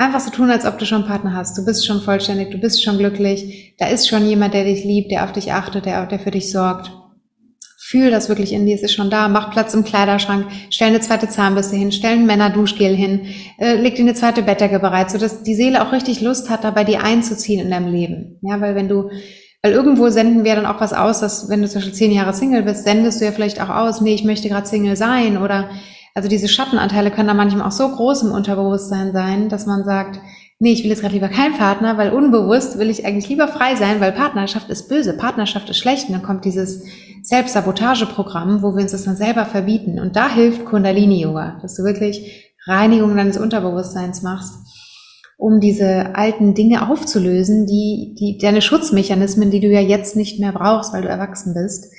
einfach 0.00 0.20
so 0.20 0.30
tun, 0.30 0.50
als 0.50 0.64
ob 0.64 0.78
du 0.78 0.86
schon 0.86 1.02
einen 1.02 1.08
Partner 1.08 1.34
hast. 1.34 1.56
Du 1.56 1.64
bist 1.64 1.86
schon 1.86 2.00
vollständig, 2.00 2.50
du 2.50 2.58
bist 2.58 2.82
schon 2.82 2.98
glücklich. 2.98 3.74
Da 3.78 3.88
ist 3.88 4.08
schon 4.08 4.26
jemand, 4.26 4.54
der 4.54 4.64
dich 4.64 4.84
liebt, 4.84 5.10
der 5.10 5.24
auf 5.24 5.32
dich 5.32 5.52
achtet, 5.52 5.86
der, 5.86 6.06
der 6.06 6.18
für 6.18 6.30
dich 6.30 6.50
sorgt. 6.50 6.90
Fühl 7.78 8.10
das 8.10 8.28
wirklich 8.28 8.52
in 8.52 8.66
dir, 8.66 8.76
es 8.76 8.82
ist 8.82 8.94
schon 8.94 9.10
da. 9.10 9.28
Mach 9.28 9.50
Platz 9.50 9.74
im 9.74 9.84
Kleiderschrank, 9.84 10.46
stell 10.70 10.88
eine 10.88 11.00
zweite 11.00 11.28
Zahnbürste 11.28 11.76
hin, 11.76 11.90
stell 11.90 12.12
ein 12.12 12.26
Männerduschgel 12.26 12.94
hin, 12.94 13.26
äh, 13.58 13.74
leg 13.74 13.96
dir 13.96 14.02
eine 14.02 14.14
zweite 14.14 14.42
Bettdecke 14.42 14.78
bereit, 14.78 15.10
sodass 15.10 15.42
die 15.42 15.56
Seele 15.56 15.82
auch 15.82 15.92
richtig 15.92 16.20
Lust 16.20 16.50
hat, 16.50 16.62
dabei 16.62 16.84
die 16.84 16.98
einzuziehen 16.98 17.60
in 17.60 17.70
deinem 17.70 17.92
Leben. 17.92 18.38
Ja, 18.42 18.60
weil 18.60 18.76
wenn 18.76 18.88
du, 18.88 19.10
weil 19.62 19.72
irgendwo 19.72 20.08
senden 20.08 20.44
wir 20.44 20.54
dann 20.56 20.66
auch 20.66 20.80
was 20.80 20.92
aus, 20.92 21.20
dass 21.20 21.48
wenn 21.48 21.60
du 21.60 21.68
zum 21.68 21.80
Beispiel 21.80 21.94
zehn 21.94 22.12
Jahre 22.12 22.32
Single 22.32 22.62
bist, 22.62 22.84
sendest 22.84 23.20
du 23.20 23.24
ja 23.24 23.32
vielleicht 23.32 23.60
auch 23.60 23.68
aus, 23.68 24.00
nee, 24.00 24.14
ich 24.14 24.24
möchte 24.24 24.48
gerade 24.48 24.66
Single 24.66 24.96
sein 24.96 25.36
oder 25.36 25.70
also 26.14 26.28
diese 26.28 26.48
Schattenanteile 26.48 27.10
können 27.10 27.28
da 27.28 27.34
manchmal 27.34 27.66
auch 27.66 27.72
so 27.72 27.88
groß 27.88 28.22
im 28.22 28.32
Unterbewusstsein 28.32 29.12
sein, 29.12 29.48
dass 29.48 29.66
man 29.66 29.84
sagt, 29.84 30.20
nee, 30.58 30.72
ich 30.72 30.82
will 30.82 30.90
jetzt 30.90 31.00
gerade 31.00 31.14
lieber 31.14 31.28
keinen 31.28 31.56
Partner, 31.56 31.96
weil 31.98 32.12
unbewusst 32.12 32.78
will 32.78 32.90
ich 32.90 33.04
eigentlich 33.04 33.28
lieber 33.28 33.48
frei 33.48 33.74
sein, 33.76 34.00
weil 34.00 34.12
Partnerschaft 34.12 34.68
ist 34.70 34.88
böse, 34.88 35.16
Partnerschaft 35.16 35.70
ist 35.70 35.78
schlecht. 35.78 36.08
Und 36.08 36.14
dann 36.14 36.22
kommt 36.22 36.44
dieses 36.44 36.84
Selbstsabotageprogramm, 37.22 38.62
wo 38.62 38.74
wir 38.74 38.82
uns 38.82 38.92
das 38.92 39.04
dann 39.04 39.16
selber 39.16 39.46
verbieten. 39.46 39.98
Und 39.98 40.16
da 40.16 40.28
hilft 40.28 40.66
Kundalini-Yoga, 40.66 41.58
dass 41.62 41.76
du 41.76 41.84
wirklich 41.84 42.52
Reinigung 42.66 43.16
deines 43.16 43.38
Unterbewusstseins 43.38 44.22
machst, 44.22 44.54
um 45.40 45.58
diese 45.58 46.14
alten 46.14 46.54
Dinge 46.54 46.88
aufzulösen, 46.90 47.66
die, 47.66 48.14
die 48.18 48.38
deine 48.38 48.60
Schutzmechanismen, 48.60 49.50
die 49.50 49.60
du 49.60 49.68
ja 49.68 49.80
jetzt 49.80 50.14
nicht 50.14 50.38
mehr 50.38 50.52
brauchst, 50.52 50.92
weil 50.92 51.02
du 51.02 51.08
erwachsen 51.08 51.54
bist. 51.54 51.92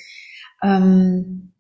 Ähm, 0.64 1.54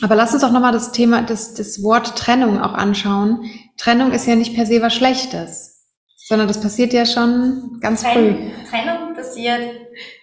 aber 0.00 0.14
lass 0.14 0.32
uns 0.32 0.42
doch 0.42 0.52
nochmal 0.52 0.72
das 0.72 0.90
Thema, 0.92 1.22
das, 1.22 1.52
das 1.52 1.82
Wort 1.82 2.16
Trennung 2.16 2.58
auch 2.58 2.72
anschauen. 2.72 3.44
Trennung 3.76 4.12
ist 4.12 4.26
ja 4.26 4.36
nicht 4.36 4.54
per 4.54 4.64
se 4.64 4.80
was 4.80 4.94
Schlechtes. 4.94 5.86
Sondern 6.16 6.48
das 6.48 6.60
passiert 6.60 6.92
ja 6.92 7.04
schon 7.04 7.78
ganz 7.80 8.02
Trenn 8.02 8.12
früh. 8.12 8.50
Trennung 8.70 9.14
passiert 9.14 9.60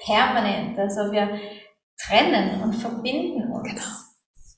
permanent. 0.04 0.78
Also 0.78 1.12
wir 1.12 1.30
trennen 2.04 2.62
und 2.64 2.74
verbinden 2.74 3.52
uns 3.52 3.70
Genau. 3.70 3.82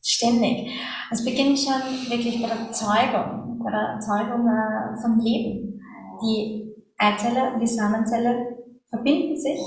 ständig. 0.01 0.71
Es 1.11 1.23
beginnt 1.25 1.59
schon 1.59 2.09
wirklich 2.09 2.41
bei 2.41 2.47
der 2.47 2.71
Zeugung, 2.71 3.59
bei 3.63 3.71
der 3.71 3.99
Zeugung 3.99 4.47
äh, 4.47 5.01
vom 5.01 5.19
Leben. 5.19 5.81
Die 6.21 6.73
Eizelle 6.97 7.53
und 7.53 7.59
die 7.59 7.67
Samenzelle 7.67 8.57
verbinden 8.89 9.37
sich 9.37 9.59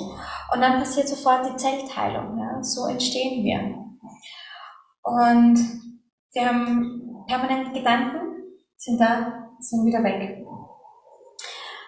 und 0.53 0.61
dann 0.61 0.79
passiert 0.79 1.09
sofort 1.09 1.47
die 1.47 1.57
Zellteilung. 1.57 2.39
Ja? 2.39 2.63
So 2.63 2.87
entstehen 2.87 3.45
wir. 3.45 3.61
Und 5.03 5.59
wir 6.33 6.47
haben 6.47 7.25
permanent 7.27 7.75
Gedanken, 7.75 8.19
sind 8.77 9.01
da, 9.01 9.51
sind 9.61 9.85
wieder 9.85 10.03
weg. 10.03 10.45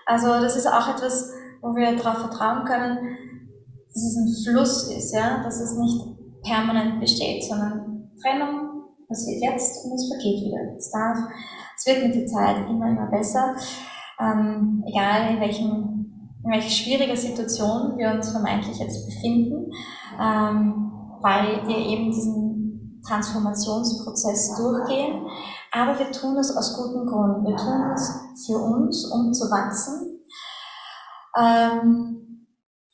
Also 0.06 0.28
das 0.40 0.56
ist 0.56 0.66
auch 0.66 0.88
etwas, 0.88 1.32
wo 1.60 1.74
wir 1.74 1.96
darauf 1.96 2.18
vertrauen 2.18 2.64
können, 2.64 3.16
dass 3.88 4.02
es 4.02 4.16
ein 4.16 4.52
Fluss 4.52 4.90
ist, 4.90 5.14
ja, 5.14 5.42
dass 5.42 5.60
es 5.60 5.76
nicht 5.78 6.02
permanent 6.42 7.00
besteht, 7.00 7.44
sondern 7.44 8.10
Trennung 8.20 8.84
passiert 9.06 9.42
jetzt 9.42 9.84
und 9.84 9.92
es 9.94 10.08
vergeht 10.08 10.44
wieder. 10.44 10.76
Es 10.76 10.90
darf, 10.90 11.18
es 11.76 11.86
wird 11.86 12.04
mit 12.06 12.14
der 12.14 12.26
Zeit 12.26 12.68
immer, 12.68 12.88
immer 12.88 13.06
besser, 13.10 13.54
ähm, 14.22 14.84
egal 14.86 15.34
in 15.34 15.40
welchem, 15.40 16.30
in 16.44 16.50
welcher 16.50 16.70
schwieriger 16.70 17.16
Situation 17.16 17.98
wir 17.98 18.12
uns 18.12 18.30
vermeintlich 18.30 18.78
jetzt 18.78 19.06
befinden, 19.06 19.72
ähm, 20.20 20.92
weil 21.20 21.66
wir 21.66 21.76
eben 21.76 22.12
diesen 22.12 23.02
Transformationsprozess 23.06 24.56
durchgehen. 24.56 25.26
Aber 25.72 25.98
wir 25.98 26.10
tun 26.12 26.36
das 26.36 26.56
aus 26.56 26.76
gutem 26.76 27.06
Grund. 27.06 27.46
Wir 27.46 27.56
tun 27.56 27.90
das 27.90 28.20
für 28.46 28.58
uns, 28.58 29.10
um 29.10 29.32
zu 29.32 29.50
wachsen, 29.50 30.20
ähm, 31.38 32.46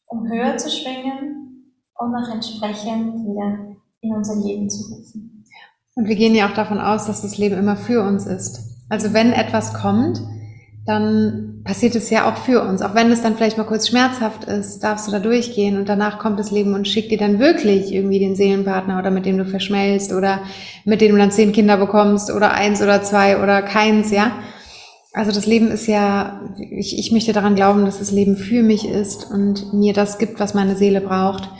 um 0.06 0.26
höher 0.28 0.56
zu 0.56 0.70
schwingen 0.70 1.74
und 1.98 2.14
auch 2.14 2.32
entsprechend 2.32 3.14
wieder 3.24 3.76
in 4.00 4.14
unser 4.14 4.36
Leben 4.36 4.70
zu 4.70 4.94
rufen. 4.94 5.44
Und 5.96 6.06
wir 6.06 6.14
gehen 6.14 6.34
ja 6.34 6.48
auch 6.48 6.54
davon 6.54 6.78
aus, 6.80 7.06
dass 7.06 7.22
das 7.22 7.38
Leben 7.38 7.58
immer 7.58 7.76
für 7.76 8.02
uns 8.06 8.24
ist. 8.24 8.60
Also 8.88 9.12
wenn 9.12 9.32
etwas 9.32 9.74
kommt, 9.74 10.22
dann 10.88 11.60
passiert 11.64 11.94
es 11.96 12.08
ja 12.08 12.30
auch 12.30 12.38
für 12.38 12.62
uns. 12.62 12.80
Auch 12.80 12.94
wenn 12.94 13.12
es 13.12 13.20
dann 13.20 13.36
vielleicht 13.36 13.58
mal 13.58 13.64
kurz 13.64 13.88
schmerzhaft 13.88 14.44
ist, 14.44 14.80
darfst 14.80 15.06
du 15.06 15.12
da 15.12 15.18
durchgehen 15.18 15.76
und 15.76 15.86
danach 15.86 16.18
kommt 16.18 16.40
das 16.40 16.50
Leben 16.50 16.72
und 16.72 16.88
schickt 16.88 17.10
dir 17.10 17.18
dann 17.18 17.38
wirklich 17.38 17.92
irgendwie 17.92 18.18
den 18.18 18.36
Seelenpartner 18.36 18.98
oder 18.98 19.10
mit 19.10 19.26
dem 19.26 19.36
du 19.36 19.44
verschmelzt 19.44 20.14
oder 20.14 20.40
mit 20.86 21.02
dem 21.02 21.12
du 21.12 21.18
dann 21.18 21.30
zehn 21.30 21.52
Kinder 21.52 21.76
bekommst 21.76 22.30
oder 22.30 22.52
eins 22.52 22.80
oder 22.80 23.02
zwei 23.02 23.42
oder 23.42 23.60
keins, 23.60 24.10
ja. 24.10 24.32
Also 25.12 25.30
das 25.30 25.44
Leben 25.44 25.70
ist 25.70 25.86
ja, 25.86 26.40
ich, 26.70 26.98
ich 26.98 27.12
möchte 27.12 27.34
daran 27.34 27.54
glauben, 27.54 27.84
dass 27.84 27.98
das 27.98 28.10
Leben 28.10 28.36
für 28.36 28.62
mich 28.62 28.88
ist 28.88 29.30
und 29.30 29.74
mir 29.74 29.92
das 29.92 30.16
gibt, 30.16 30.40
was 30.40 30.54
meine 30.54 30.74
Seele 30.74 31.02
braucht. 31.02 31.50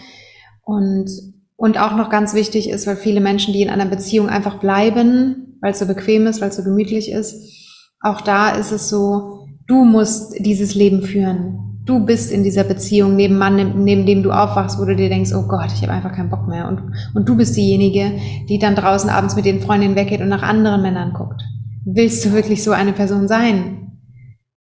Und, 0.65 1.11
und 1.57 1.79
auch 1.79 1.95
noch 1.95 2.09
ganz 2.09 2.33
wichtig 2.33 2.71
ist, 2.71 2.87
weil 2.87 2.97
viele 2.97 3.21
Menschen, 3.21 3.53
die 3.53 3.61
in 3.61 3.69
einer 3.69 3.87
Beziehung 3.87 4.31
einfach 4.31 4.59
bleiben, 4.59 5.59
weil 5.61 5.73
es 5.73 5.81
so 5.81 5.87
bequem 5.87 6.27
ist, 6.27 6.41
weil 6.41 6.49
es 6.49 6.57
so 6.57 6.65
gemütlich 6.65 7.11
ist, 7.11 7.68
auch 8.01 8.21
da 8.21 8.51
ist 8.51 8.73
es 8.73 8.89
so, 8.89 9.47
du 9.67 9.85
musst 9.85 10.35
dieses 10.39 10.75
Leben 10.75 11.03
führen. 11.03 11.83
Du 11.85 12.05
bist 12.05 12.31
in 12.31 12.45
dieser 12.45 12.65
Beziehung 12.65 13.17
neben 13.17 13.39
Mann, 13.39 13.83
neben 13.83 14.05
dem 14.05 14.23
du 14.23 14.31
aufwachst, 14.31 14.79
wo 14.79 14.85
du 14.85 14.95
dir 14.95 15.09
denkst, 15.09 15.33
oh 15.35 15.49
Gott, 15.49 15.73
ich 15.73 15.83
habe 15.83 15.93
einfach 15.93 16.13
keinen 16.13 16.29
Bock 16.29 16.47
mehr. 16.47 16.69
Und, 16.69 16.93
und 17.15 17.27
du 17.27 17.35
bist 17.35 17.57
diejenige, 17.57 18.21
die 18.49 18.59
dann 18.59 18.75
draußen 18.75 19.09
abends 19.09 19.37
mit 19.37 19.47
den 19.47 19.63
Freundinnen 19.63 19.97
weggeht 19.97 20.21
und 20.21 20.29
nach 20.29 20.43
anderen 20.43 20.83
Männern 20.83 21.15
guckt. 21.15 21.43
Willst 21.87 22.25
du 22.25 22.33
wirklich 22.33 22.63
so 22.63 22.73
eine 22.73 22.93
Person 22.93 23.27
sein? 23.27 24.01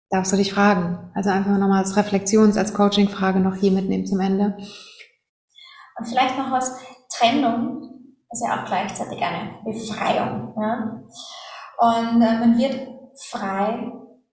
Darfst 0.09 0.33
du 0.33 0.37
dich 0.37 0.51
fragen. 0.51 1.11
Also 1.13 1.29
einfach 1.29 1.57
nochmal 1.57 1.83
als 1.83 1.95
Reflexions-, 1.95 2.57
als 2.57 2.73
Coaching-Frage 2.73 3.39
noch 3.39 3.55
hier 3.55 3.71
mitnehmen 3.71 4.07
zum 4.07 4.19
Ende. 4.19 4.57
Und 5.99 6.07
vielleicht 6.07 6.37
noch 6.37 6.51
was, 6.51 6.75
Trennung 7.15 7.93
ist 8.31 8.43
ja 8.43 8.59
auch 8.59 8.65
gleichzeitig 8.65 9.19
eine 9.21 9.51
Befreiung. 9.63 10.53
Ja? 10.59 11.03
Und 11.77 12.21
äh, 12.21 12.39
man 12.39 12.57
wird 12.57 12.87
frei 13.29 13.91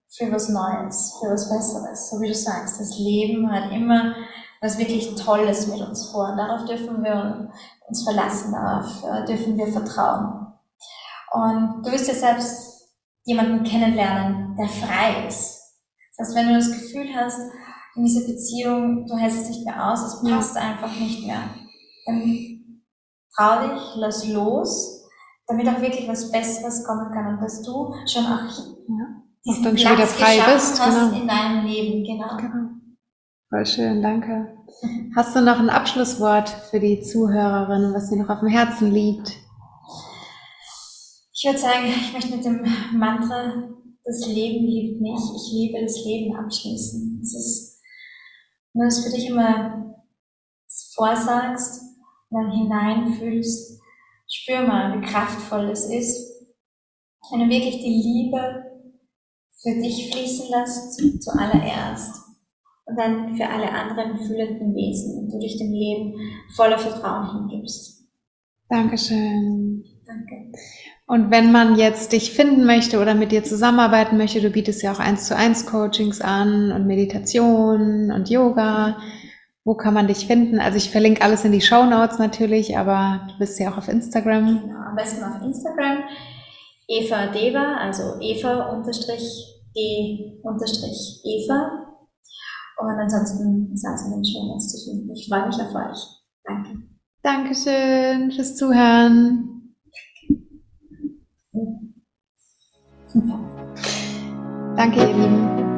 für 0.09 0.33
was 0.33 0.49
Neues, 0.49 1.17
für 1.21 1.31
was 1.31 1.49
Besseres. 1.49 2.11
So 2.11 2.21
wie 2.21 2.29
du 2.29 2.35
sagst, 2.35 2.81
das 2.81 2.99
Leben 2.99 3.51
hat 3.51 3.73
immer 3.73 4.15
was 4.61 4.79
wirklich 4.79 5.15
Tolles 5.15 5.69
mit 5.69 5.81
uns 5.81 6.11
vor. 6.11 6.31
Und 6.31 6.37
darauf 6.37 6.65
dürfen 6.67 7.03
wir 7.03 7.51
uns 7.89 8.03
verlassen, 8.03 8.53
darauf 8.53 9.05
äh, 9.05 9.25
dürfen 9.25 9.57
wir 9.57 9.69
vertrauen. 9.69 10.47
Und 11.33 11.83
du 11.85 11.93
wirst 11.93 12.09
ja 12.09 12.15
selbst 12.15 12.91
jemanden 13.25 13.65
kennenlernen, 13.65 14.57
der 14.57 14.69
frei 14.69 15.27
ist. 15.27 15.61
Das 16.17 16.29
heißt, 16.29 16.37
wenn 16.37 16.49
du 16.49 16.55
das 16.55 16.73
Gefühl 16.73 17.09
hast, 17.15 17.41
in 17.97 18.05
dieser 18.05 18.27
Beziehung, 18.27 19.07
du 19.07 19.17
hältst 19.17 19.43
es 19.43 19.49
nicht 19.49 19.65
mehr 19.65 19.91
aus, 19.91 20.01
es 20.03 20.23
passt 20.23 20.57
einfach 20.57 20.93
nicht 20.99 21.27
mehr, 21.27 21.43
dann 22.07 22.83
trau 23.35 23.67
dich, 23.67 23.83
lass 23.97 24.27
los, 24.29 25.00
damit 25.51 25.69
auch 25.69 25.81
wirklich 25.81 26.09
was 26.09 26.31
Besseres 26.31 26.85
kommen 26.85 27.11
kann 27.13 27.35
und 27.35 27.43
dass 27.43 27.63
du 27.63 27.95
schon 28.07 28.25
auch 28.25 28.49
Ja. 28.89 29.23
diesen 29.45 29.65
dann 29.65 29.75
Platz 29.75 29.83
schon 29.83 29.99
wieder 29.99 30.07
frei 30.07 30.55
bist, 30.55 30.81
hast 30.81 31.13
genau. 31.13 31.21
in 31.21 31.29
deinem 31.29 31.67
Leben, 31.67 32.05
genau. 32.05 32.37
Genau. 32.37 32.71
Voll 33.49 33.67
schön, 33.67 34.01
danke. 34.01 34.57
Hast 35.17 35.35
du 35.35 35.41
noch 35.41 35.59
ein 35.59 35.71
Abschlusswort 35.71 36.49
für 36.71 36.79
die 36.79 37.01
Zuhörerin, 37.01 37.93
was 37.93 38.09
dir 38.09 38.17
noch 38.17 38.29
auf 38.29 38.41
dem 38.41 38.49
Herzen 38.49 38.93
liegt? 38.93 39.33
Ich 41.33 41.45
würde 41.45 41.59
sagen, 41.59 41.87
ich 41.87 42.13
möchte 42.13 42.37
mit 42.37 42.45
dem 42.45 42.65
Mantra, 42.93 43.71
das 44.05 44.27
Leben 44.29 44.67
liebt 44.67 45.01
mich, 45.01 45.21
ich 45.35 45.53
liebe 45.53 45.83
das 45.83 46.05
Leben 46.05 46.37
abschließen. 46.37 47.21
Es 47.23 47.35
ist, 47.35 47.83
wenn 48.73 48.83
du 48.83 48.87
es 48.89 49.05
für 49.05 49.11
dich 49.11 49.29
immer 49.29 49.97
vorsagst 50.95 51.83
und 52.29 52.43
dann 52.43 52.51
hineinfühlst, 52.53 53.80
spür 54.31 54.63
mal, 54.63 55.01
wie 55.01 55.07
kraftvoll 55.07 55.71
es 55.71 55.87
ist, 55.87 56.31
wenn 57.31 57.41
du 57.41 57.49
wirklich 57.49 57.79
die 57.79 58.03
Liebe 58.03 58.65
für 59.63 59.81
dich 59.81 60.11
fließen 60.11 60.47
lässt, 60.51 61.23
zuallererst, 61.23 62.21
und 62.91 62.99
dann 62.99 63.37
für 63.37 63.49
alle 63.49 63.71
anderen 63.71 64.19
fühlenden 64.19 64.75
Wesen 64.75 65.19
und 65.19 65.33
du 65.33 65.39
dich 65.39 65.59
dem 65.59 65.73
Leben 65.73 66.15
voller 66.57 66.79
Vertrauen 66.79 67.49
hingibst. 67.49 68.05
Dankeschön. 68.69 69.85
Danke. 70.07 70.53
Und 71.07 71.31
wenn 71.31 71.53
man 71.53 71.77
jetzt 71.77 72.13
dich 72.13 72.33
finden 72.33 72.65
möchte 72.67 73.01
oder 73.01 73.15
mit 73.15 73.33
dir 73.33 73.43
zusammenarbeiten 73.45 74.17
möchte, 74.17 74.41
du 74.41 74.51
bietest 74.51 74.83
ja 74.83 74.93
auch 74.93 74.99
eins 74.99 75.27
zu 75.27 75.37
eins 75.37 75.67
Coachings 75.67 76.21
an 76.21 76.73
und 76.73 76.87
Meditation 76.87 78.13
und 78.13 78.29
Yoga. 78.31 78.99
Wo 79.71 79.77
kann 79.77 79.95
man 79.95 80.09
dich 80.09 80.27
finden? 80.27 80.59
Also 80.59 80.79
ich 80.79 80.91
verlinke 80.91 81.23
alles 81.23 81.45
in 81.45 81.53
die 81.53 81.61
Show 81.61 81.85
Notes 81.85 82.19
natürlich, 82.19 82.77
aber 82.77 83.29
du 83.29 83.39
bist 83.39 83.57
ja 83.61 83.71
auch 83.71 83.79
auf 83.79 83.87
Instagram. 83.87 84.63
Genau, 84.63 84.81
am 84.81 84.97
besten 84.97 85.23
auf 85.23 85.41
Instagram. 85.41 86.03
Eva 86.89 87.29
Deva, 87.29 87.77
also 87.77 88.21
Eva 88.21 88.73
unterstrich 88.73 89.23
D 89.77 90.41
unterstrich 90.43 91.23
Eva. 91.25 91.87
Und 92.79 92.99
ansonsten 92.99 93.71
ist 93.73 93.87
alles 93.87 94.07
in 94.07 94.11
den 94.11 94.25
Show 94.25 94.45
Notes 94.45 94.73
zu 94.73 94.91
finden. 94.91 95.13
Ich 95.13 95.29
freue 95.29 95.47
mich 95.47 95.55
auf 95.55 95.73
euch. 95.73 95.99
Danke. 96.43 96.71
Dankeschön 97.23 98.33
fürs 98.33 98.57
Zuhören. 98.57 99.77
Danke, 104.75 104.99
ihr 104.99 105.07
Lieben. 105.07 105.70